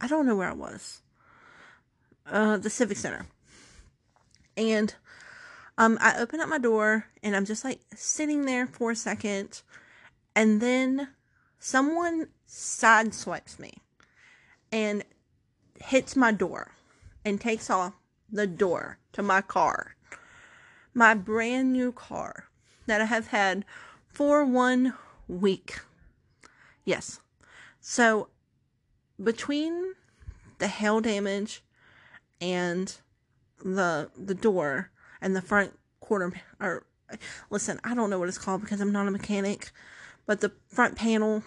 I 0.00 0.06
don't 0.08 0.26
know 0.26 0.36
where 0.36 0.50
I 0.50 0.54
was. 0.54 1.02
Uh 2.26 2.56
the 2.56 2.70
Civic 2.70 2.96
Center. 2.96 3.26
And 4.56 4.94
um 5.76 5.98
I 6.00 6.18
open 6.18 6.40
up 6.40 6.48
my 6.48 6.58
door 6.58 7.06
and 7.22 7.34
I'm 7.34 7.44
just 7.44 7.64
like 7.64 7.80
sitting 7.94 8.44
there 8.44 8.66
for 8.66 8.92
a 8.92 8.96
second 8.96 9.62
and 10.34 10.60
then 10.60 11.08
someone 11.58 12.28
sideswipes 12.48 13.58
me 13.58 13.74
and 14.70 15.04
hits 15.82 16.14
my 16.14 16.32
door 16.32 16.72
and 17.24 17.40
takes 17.40 17.70
off 17.70 17.94
the 18.30 18.46
door 18.46 18.98
to 19.12 19.22
my 19.22 19.40
car. 19.40 19.96
My 20.94 21.14
brand 21.14 21.72
new 21.72 21.92
car 21.92 22.44
that 22.86 23.00
I 23.00 23.04
have 23.04 23.28
had 23.28 23.64
for 24.06 24.44
one 24.44 24.94
week. 25.28 25.80
Yes. 26.84 27.20
So 27.80 28.28
between 29.22 29.94
the 30.58 30.68
hail 30.68 31.00
damage 31.00 31.62
and 32.40 32.96
the 33.64 34.10
the 34.16 34.34
door 34.34 34.90
and 35.20 35.34
the 35.34 35.42
front 35.42 35.78
quarter 36.00 36.32
or 36.60 36.84
listen, 37.50 37.80
I 37.84 37.94
don't 37.94 38.10
know 38.10 38.18
what 38.18 38.28
it's 38.28 38.38
called 38.38 38.60
because 38.60 38.80
I'm 38.80 38.92
not 38.92 39.08
a 39.08 39.10
mechanic, 39.10 39.70
but 40.26 40.40
the 40.40 40.52
front 40.68 40.96
panel 40.96 41.42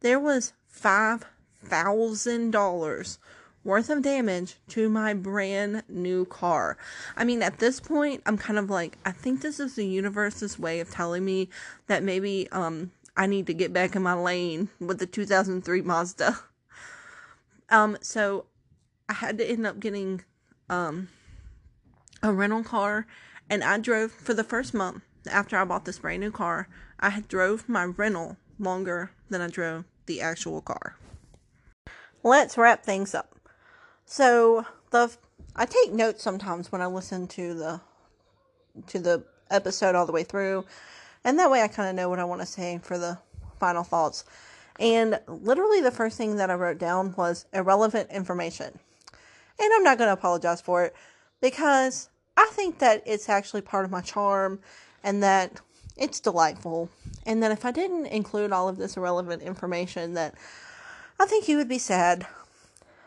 there 0.00 0.20
was 0.20 0.52
five 0.66 1.24
thousand 1.62 2.50
dollars 2.50 3.18
worth 3.66 3.90
of 3.90 4.00
damage 4.00 4.54
to 4.68 4.88
my 4.88 5.12
brand 5.12 5.82
new 5.88 6.24
car. 6.24 6.78
I 7.16 7.24
mean, 7.24 7.42
at 7.42 7.58
this 7.58 7.80
point, 7.80 8.22
I'm 8.24 8.38
kind 8.38 8.58
of 8.58 8.70
like, 8.70 8.96
I 9.04 9.10
think 9.10 9.42
this 9.42 9.58
is 9.58 9.74
the 9.74 9.84
universe's 9.84 10.58
way 10.58 10.78
of 10.78 10.88
telling 10.88 11.24
me 11.24 11.50
that 11.88 12.02
maybe 12.02 12.48
um 12.52 12.92
I 13.16 13.26
need 13.26 13.46
to 13.48 13.54
get 13.54 13.72
back 13.72 13.96
in 13.96 14.02
my 14.02 14.14
lane 14.14 14.68
with 14.78 14.98
the 14.98 15.06
2003 15.06 15.82
Mazda. 15.82 16.38
Um, 17.68 17.98
so 18.00 18.44
I 19.08 19.14
had 19.14 19.38
to 19.38 19.44
end 19.44 19.66
up 19.66 19.80
getting 19.80 20.22
um 20.70 21.08
a 22.22 22.32
rental 22.32 22.62
car, 22.62 23.08
and 23.50 23.64
I 23.64 23.78
drove 23.78 24.12
for 24.12 24.34
the 24.34 24.44
first 24.44 24.72
month 24.72 25.02
after 25.28 25.56
I 25.56 25.64
bought 25.64 25.84
this 25.84 25.98
brand 25.98 26.20
new 26.20 26.30
car. 26.30 26.68
I 27.00 27.24
drove 27.26 27.68
my 27.68 27.86
rental 27.86 28.36
longer 28.60 29.10
than 29.30 29.40
I 29.40 29.48
drove 29.48 29.84
the 30.06 30.20
actual 30.20 30.60
car. 30.60 30.94
Let's 32.22 32.56
wrap 32.56 32.84
things 32.84 33.16
up. 33.16 33.35
So 34.06 34.64
the 34.90 35.14
I 35.54 35.66
take 35.66 35.92
notes 35.92 36.22
sometimes 36.22 36.70
when 36.70 36.80
I 36.80 36.86
listen 36.86 37.26
to 37.28 37.54
the 37.54 37.80
to 38.86 38.98
the 38.98 39.24
episode 39.50 39.94
all 39.94 40.06
the 40.06 40.12
way 40.12 40.22
through, 40.22 40.64
and 41.24 41.38
that 41.38 41.50
way 41.50 41.62
I 41.62 41.68
kind 41.68 41.88
of 41.88 41.94
know 41.94 42.08
what 42.08 42.18
I 42.18 42.24
want 42.24 42.40
to 42.40 42.46
say 42.46 42.78
for 42.82 42.96
the 42.96 43.18
final 43.58 43.82
thoughts. 43.82 44.24
And 44.78 45.18
literally, 45.26 45.80
the 45.80 45.90
first 45.90 46.16
thing 46.16 46.36
that 46.36 46.50
I 46.50 46.54
wrote 46.54 46.78
down 46.78 47.14
was 47.16 47.46
irrelevant 47.52 48.10
information. 48.10 48.78
And 49.58 49.72
I'm 49.74 49.82
not 49.82 49.98
going 49.98 50.08
to 50.08 50.12
apologize 50.12 50.60
for 50.60 50.84
it 50.84 50.94
because 51.40 52.10
I 52.36 52.48
think 52.52 52.78
that 52.78 53.02
it's 53.06 53.28
actually 53.28 53.62
part 53.62 53.86
of 53.86 53.90
my 53.90 54.02
charm 54.02 54.60
and 55.02 55.22
that 55.22 55.60
it's 55.96 56.20
delightful. 56.20 56.90
And 57.24 57.42
that 57.42 57.52
if 57.52 57.64
I 57.64 57.70
didn't 57.70 58.06
include 58.06 58.52
all 58.52 58.68
of 58.68 58.76
this 58.76 58.96
irrelevant 58.98 59.42
information, 59.42 60.12
that 60.14 60.34
I 61.18 61.24
think 61.24 61.48
you 61.48 61.56
would 61.56 61.68
be 61.68 61.78
sad. 61.78 62.26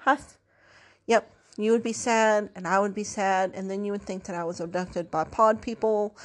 I, 0.08 0.18
Yep, 1.10 1.28
you 1.58 1.72
would 1.72 1.82
be 1.82 1.92
sad, 1.92 2.52
and 2.56 2.68
I 2.68 2.80
would 2.80 2.94
be 2.94 3.04
sad, 3.04 3.52
and 3.56 3.70
then 3.70 3.84
you 3.84 3.92
would 3.92 4.04
think 4.04 4.26
that 4.26 4.36
I 4.36 4.44
was 4.44 4.60
abducted 4.60 5.10
by 5.10 5.24
pod 5.24 5.60
people. 5.60 6.16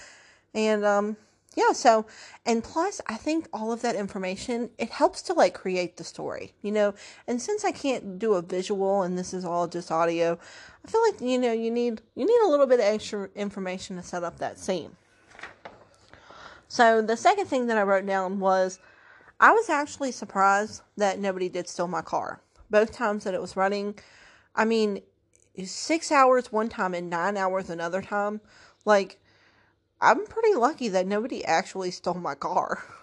And, 0.52 0.84
um, 0.84 1.16
yeah, 1.56 1.72
so, 1.72 2.04
and 2.44 2.62
plus, 2.62 3.00
I 3.06 3.14
think 3.14 3.48
all 3.50 3.72
of 3.72 3.80
that 3.80 3.96
information, 3.96 4.68
it 4.76 4.90
helps 4.90 5.22
to 5.22 5.32
like 5.32 5.54
create 5.54 5.96
the 5.96 6.04
story, 6.04 6.52
you 6.60 6.70
know. 6.70 6.92
And 7.26 7.40
since 7.40 7.64
I 7.64 7.72
can't 7.72 8.18
do 8.18 8.34
a 8.34 8.42
visual 8.42 9.02
and 9.02 9.16
this 9.16 9.32
is 9.32 9.42
all 9.42 9.66
just 9.66 9.90
audio, 9.90 10.38
I 10.84 10.90
feel 10.90 11.00
like, 11.00 11.18
you 11.18 11.38
know, 11.38 11.52
you 11.52 11.70
need, 11.70 12.02
you 12.14 12.26
need 12.26 12.40
a 12.44 12.50
little 12.50 12.66
bit 12.66 12.80
of 12.80 12.84
extra 12.84 13.30
information 13.34 13.96
to 13.96 14.02
set 14.02 14.22
up 14.22 14.38
that 14.40 14.58
scene. 14.58 14.96
So, 16.68 17.00
the 17.00 17.16
second 17.16 17.46
thing 17.46 17.68
that 17.68 17.78
I 17.78 17.82
wrote 17.82 18.04
down 18.04 18.38
was 18.38 18.80
I 19.40 19.52
was 19.52 19.70
actually 19.70 20.12
surprised 20.12 20.82
that 20.98 21.20
nobody 21.20 21.48
did 21.48 21.68
steal 21.68 21.88
my 21.88 22.02
car. 22.02 22.42
Both 22.68 22.92
times 22.92 23.24
that 23.24 23.32
it 23.32 23.40
was 23.40 23.56
running, 23.56 23.94
I 24.54 24.64
mean, 24.64 25.02
six 25.64 26.10
hours 26.12 26.52
one 26.52 26.68
time 26.68 26.94
and 26.94 27.10
nine 27.10 27.36
hours 27.36 27.70
another 27.70 28.02
time. 28.02 28.40
Like, 28.84 29.20
I'm 30.00 30.26
pretty 30.26 30.54
lucky 30.54 30.88
that 30.88 31.06
nobody 31.06 31.44
actually 31.44 31.90
stole 31.90 32.14
my 32.14 32.34
car. 32.34 32.82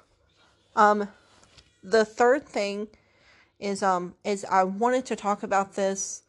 Um, 0.73 1.09
the 1.83 2.05
third 2.05 2.45
thing 2.45 2.87
is 3.59 3.83
um 3.83 4.15
is 4.23 4.45
I 4.49 4.63
wanted 4.63 5.05
to 5.07 5.15
talk 5.15 5.43
about 5.43 5.73
this 5.73 6.23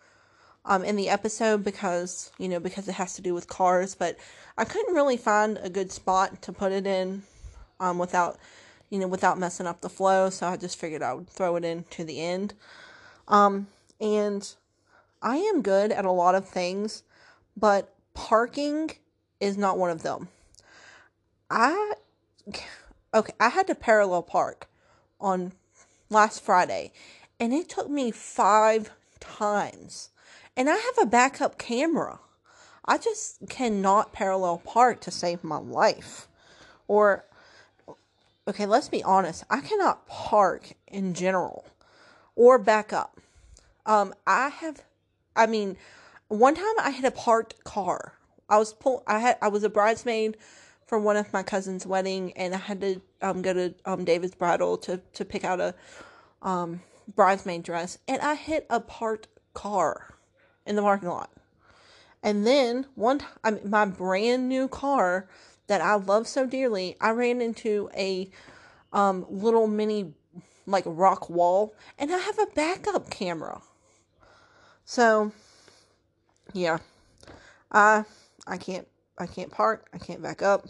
um 0.65 0.85
in 0.85 0.97
the 0.97 1.09
episode 1.09 1.65
because 1.65 2.31
you 2.39 2.49
know 2.49 2.61
because 2.61 2.89
it 2.89 2.95
has 2.95 3.15
to 3.15 3.23
do 3.23 3.35
with 3.35 3.49
cars, 3.49 3.95
but 3.95 4.17
I 4.59 4.65
couldn't 4.65 4.95
really 4.95 5.17
find 5.17 5.59
a 5.63 5.71
good 5.71 5.93
spot 5.93 6.43
to 6.43 6.53
put 6.53 6.73
it 6.73 6.87
in 6.87 7.23
um 7.81 7.99
without 7.99 8.39
you 8.91 8.99
know 8.99 9.07
without 9.07 9.39
messing 9.39 9.67
up 9.67 9.81
the 9.81 9.89
flow, 9.89 10.29
so 10.31 10.47
I 10.49 10.57
just 10.57 10.79
figured 10.79 11.03
I 11.03 11.15
would 11.15 11.29
throw 11.31 11.57
it 11.57 11.65
in 11.65 11.85
to 11.91 12.05
the 12.05 12.21
end. 12.21 12.55
Um 13.29 13.69
and 14.01 14.55
I 15.23 15.37
am 15.37 15.63
good 15.63 15.93
at 15.93 16.05
a 16.05 16.11
lot 16.11 16.35
of 16.35 16.49
things, 16.49 17.05
but 17.57 17.95
parking 18.13 18.91
is 19.41 19.57
not 19.57 19.79
one 19.79 19.91
of 19.91 20.03
them. 20.03 20.29
I 21.49 21.95
okay, 23.15 23.33
I 23.39 23.51
had 23.51 23.69
to 23.69 23.75
parallel 23.75 24.23
park 24.23 24.69
on 25.21 25.53
last 26.11 26.43
Friday 26.43 26.93
and 27.39 27.53
it 27.53 27.69
took 27.69 27.89
me 27.89 28.11
5 28.11 28.91
times. 29.21 30.11
And 30.57 30.69
I 30.69 30.77
have 30.77 30.99
a 31.01 31.07
backup 31.07 31.57
camera. 31.57 32.19
I 32.85 32.99
just 32.99 33.49
cannot 33.49 34.13
parallel 34.13 34.59
park 34.59 35.01
to 35.03 35.11
save 35.11 35.45
my 35.45 35.59
life. 35.59 36.29
Or 36.89 37.25
okay, 38.49 38.67
let's 38.67 38.89
be 38.89 39.03
honest, 39.05 39.45
I 39.49 39.61
cannot 39.61 40.07
park 40.09 40.73
in 40.89 41.15
general 41.15 41.65
or 42.35 42.59
back 42.59 42.93
up. 42.93 43.21
Um 43.87 44.15
I 44.27 44.49
have 44.49 44.83
I 45.35 45.47
mean, 45.47 45.77
one 46.29 46.55
time 46.55 46.75
I 46.81 46.91
had 46.91 47.05
a 47.05 47.11
parked 47.11 47.65
car. 47.65 48.15
I 48.49 48.59
was 48.59 48.73
pull 48.75 49.03
I 49.07 49.19
had 49.19 49.39
I 49.41 49.49
was 49.49 49.65
a 49.65 49.71
bridesmaid 49.71 50.37
for 50.87 50.99
one 50.99 51.17
of 51.17 51.33
my 51.33 51.43
cousin's 51.43 51.87
wedding 51.87 52.33
and 52.33 52.55
I 52.55 52.59
had 52.59 52.81
to 52.83 53.01
um 53.23 53.43
go 53.43 53.53
to 53.53 53.75
um 53.85 54.05
David's 54.05 54.35
bridal 54.35 54.77
to 54.79 54.99
to 55.15 55.25
pick 55.25 55.45
out 55.45 55.61
a 55.61 55.75
um 56.43 56.83
bridesmaid 57.15 57.63
dress 57.63 57.99
and 58.07 58.21
I 58.21 58.35
hit 58.35 58.67
a 58.69 58.81
parked 58.81 59.29
car 59.55 60.15
in 60.67 60.77
the 60.77 60.83
parking 60.83 61.09
lot. 61.09 61.31
And 62.23 62.47
then 62.47 62.87
one 62.95 63.21
time, 63.21 63.61
my 63.65 63.85
brand 63.85 64.49
new 64.49 64.69
car 64.69 65.29
that 65.67 65.81
I 65.81 65.95
love 65.95 66.29
so 66.29 66.47
dearly, 66.47 66.97
I 67.01 67.11
ran 67.11 67.41
into 67.41 67.89
a 67.97 68.31
um 68.93 69.25
little 69.31 69.67
mini 69.67 70.13
like 70.67 70.85
rock 70.87 71.31
wall 71.31 71.75
and 71.99 72.13
I 72.13 72.19
have 72.19 72.39
a 72.39 72.47
backup 72.55 73.11
camera. 73.11 73.63
So, 74.85 75.33
yeah, 76.53 76.79
I 77.71 78.05
I 78.47 78.57
can't 78.57 78.87
I 79.19 79.27
can't 79.27 79.51
park. 79.51 79.89
I 79.93 79.99
can't 79.99 80.23
back 80.23 80.43
up. 80.43 80.67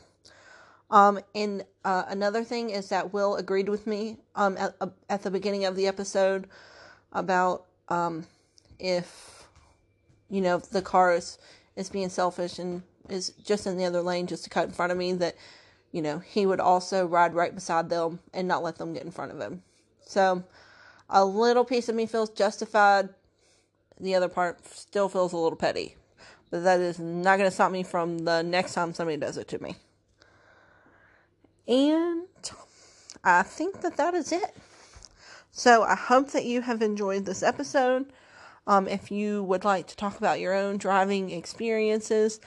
Um, 0.90 1.20
and 1.34 1.64
uh, 1.86 2.04
another 2.08 2.44
thing 2.44 2.68
is 2.68 2.90
that 2.90 3.14
Will 3.14 3.36
agreed 3.36 3.68
with 3.68 3.86
me 3.86 4.18
um 4.34 4.56
at, 4.58 4.74
uh, 4.80 4.88
at 5.08 5.22
the 5.22 5.30
beginning 5.30 5.64
of 5.64 5.74
the 5.74 5.86
episode 5.86 6.48
about 7.12 7.64
um 7.88 8.26
if 8.78 9.48
you 10.28 10.40
know 10.40 10.58
the 10.58 10.82
car 10.82 11.14
is 11.14 11.38
is 11.76 11.88
being 11.88 12.10
selfish 12.10 12.58
and 12.58 12.82
is 13.08 13.30
just 13.44 13.66
in 13.66 13.76
the 13.76 13.84
other 13.84 14.02
lane 14.02 14.26
just 14.26 14.44
to 14.44 14.50
cut 14.50 14.66
in 14.66 14.72
front 14.74 14.92
of 14.92 14.98
me 14.98 15.14
that 15.14 15.34
you 15.92 16.02
know 16.02 16.18
he 16.18 16.44
would 16.44 16.60
also 16.60 17.06
ride 17.06 17.34
right 17.34 17.54
beside 17.54 17.88
them 17.88 18.20
and 18.34 18.46
not 18.46 18.62
let 18.62 18.76
them 18.76 18.92
get 18.92 19.04
in 19.04 19.10
front 19.10 19.32
of 19.32 19.40
him. 19.40 19.62
So 20.04 20.44
a 21.08 21.24
little 21.24 21.64
piece 21.64 21.88
of 21.88 21.94
me 21.94 22.06
feels 22.06 22.30
justified 22.30 23.08
the 24.02 24.14
other 24.14 24.28
part 24.28 24.66
still 24.66 25.08
feels 25.08 25.32
a 25.32 25.36
little 25.36 25.56
petty. 25.56 25.96
But 26.50 26.64
that 26.64 26.80
is 26.80 26.98
not 26.98 27.38
going 27.38 27.48
to 27.48 27.54
stop 27.54 27.72
me 27.72 27.82
from 27.82 28.20
the 28.20 28.42
next 28.42 28.74
time 28.74 28.92
somebody 28.92 29.16
does 29.16 29.38
it 29.38 29.48
to 29.48 29.62
me. 29.62 29.76
And 31.66 32.26
I 33.24 33.42
think 33.42 33.80
that 33.80 33.96
that 33.96 34.12
is 34.12 34.32
it. 34.32 34.54
So 35.50 35.82
I 35.82 35.94
hope 35.94 36.32
that 36.32 36.44
you 36.44 36.60
have 36.62 36.82
enjoyed 36.82 37.24
this 37.24 37.42
episode. 37.42 38.06
Um, 38.66 38.88
if 38.88 39.10
you 39.10 39.42
would 39.44 39.64
like 39.64 39.86
to 39.88 39.96
talk 39.96 40.18
about 40.18 40.40
your 40.40 40.54
own 40.54 40.76
driving 40.76 41.30
experiences, 41.30 42.40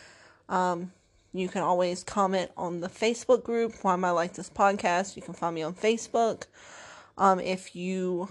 um, 0.50 0.92
you 1.34 1.48
can 1.50 1.62
always 1.62 2.04
comment 2.04 2.52
on 2.56 2.80
the 2.80 2.90
Facebook 2.90 3.44
group, 3.44 3.74
Why 3.82 3.94
Am 3.94 4.06
I 4.06 4.12
Like 4.12 4.34
This 4.34 4.50
Podcast. 4.50 5.16
You 5.16 5.22
can 5.22 5.34
find 5.34 5.56
me 5.56 5.64
on 5.64 5.74
Facebook. 5.74 6.44
Um, 7.18 7.40
if 7.40 7.76
you 7.76 8.30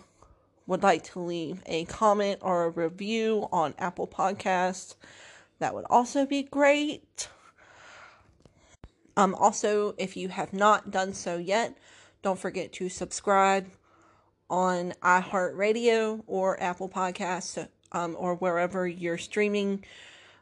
would 0.66 0.82
like 0.82 1.04
to 1.04 1.20
leave 1.20 1.62
a 1.66 1.84
comment 1.84 2.38
or 2.42 2.64
a 2.64 2.70
review 2.70 3.48
on 3.52 3.74
Apple 3.78 4.06
Podcasts, 4.06 4.94
that 5.58 5.74
would 5.74 5.84
also 5.90 6.26
be 6.26 6.42
great. 6.42 7.28
Um, 9.16 9.34
also, 9.34 9.94
if 9.98 10.16
you 10.16 10.28
have 10.28 10.52
not 10.52 10.90
done 10.90 11.14
so 11.14 11.36
yet, 11.36 11.76
don't 12.22 12.38
forget 12.38 12.72
to 12.74 12.88
subscribe 12.88 13.70
on 14.50 14.92
iHeartRadio 15.02 16.22
or 16.26 16.60
Apple 16.62 16.88
Podcasts 16.88 17.68
um, 17.92 18.16
or 18.18 18.34
wherever 18.34 18.86
you're 18.88 19.18
streaming 19.18 19.84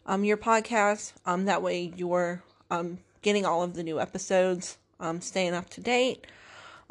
um, 0.07 0.25
your 0.25 0.37
podcast. 0.37 1.13
Um, 1.27 1.45
that 1.45 1.63
way 1.63 1.93
you're 1.97 2.43
um, 2.71 2.99
getting 3.21 3.45
all 3.45 3.63
of 3.63 3.75
the 3.75 3.83
new 3.83 4.01
episodes, 4.01 4.79
um, 5.01 5.21
staying 5.21 5.55
up 5.55 5.69
to 5.71 5.81
date. 5.81 6.27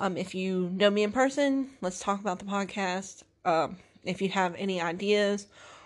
Um, 0.02 0.18
if 0.18 0.34
you 0.34 0.72
know 0.74 0.90
me 0.90 1.04
in 1.04 1.12
person, 1.12 1.70
let's 1.80 2.00
talk 2.00 2.20
about 2.20 2.40
the 2.40 2.46
podcast. 2.46 3.22
Um, 3.46 3.78
if 4.04 4.20
you 4.20 4.30
have 4.30 4.56
any 4.58 4.82
ideas 4.82 5.46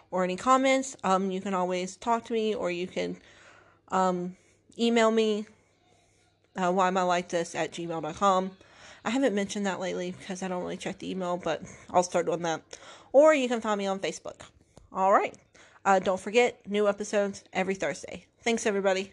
or 0.10 0.24
any 0.24 0.38
comments, 0.38 0.96
um, 1.04 1.32
you 1.32 1.42
can 1.42 1.54
always 1.54 1.98
talk 1.98 2.24
to 2.26 2.34
me 2.34 2.56
or 2.56 2.72
you 2.72 2.88
can 2.88 3.18
um, 3.90 4.38
email 4.80 5.12
me. 5.12 5.46
Uh, 6.56 6.72
why 6.72 6.88
am 6.88 6.96
I 6.96 7.04
like 7.04 7.28
this 7.28 7.56
at 7.56 7.74
gmail.com. 7.74 8.52
I 9.04 9.10
haven't 9.10 9.36
mentioned 9.36 9.66
that 9.66 9.82
lately 9.82 10.16
because 10.18 10.42
I 10.42 10.48
don't 10.48 10.64
really 10.64 10.78
check 10.78 11.00
the 11.00 11.12
email, 11.12 11.36
but 11.36 11.64
I'll 11.92 12.02
start 12.02 12.26
doing 12.26 12.44
that. 12.44 12.62
Or 13.12 13.34
you 13.34 13.50
can 13.50 13.60
find 13.60 13.78
me 13.78 13.86
on 13.86 14.00
Facebook. 14.00 14.40
All 14.94 15.12
right. 15.12 15.36
Uh, 15.84 16.00
don't 16.00 16.22
forget, 16.22 16.62
new 16.66 16.88
episodes 16.88 17.44
every 17.52 17.76
Thursday. 17.76 18.28
Thanks, 18.40 18.66
everybody. 18.66 19.12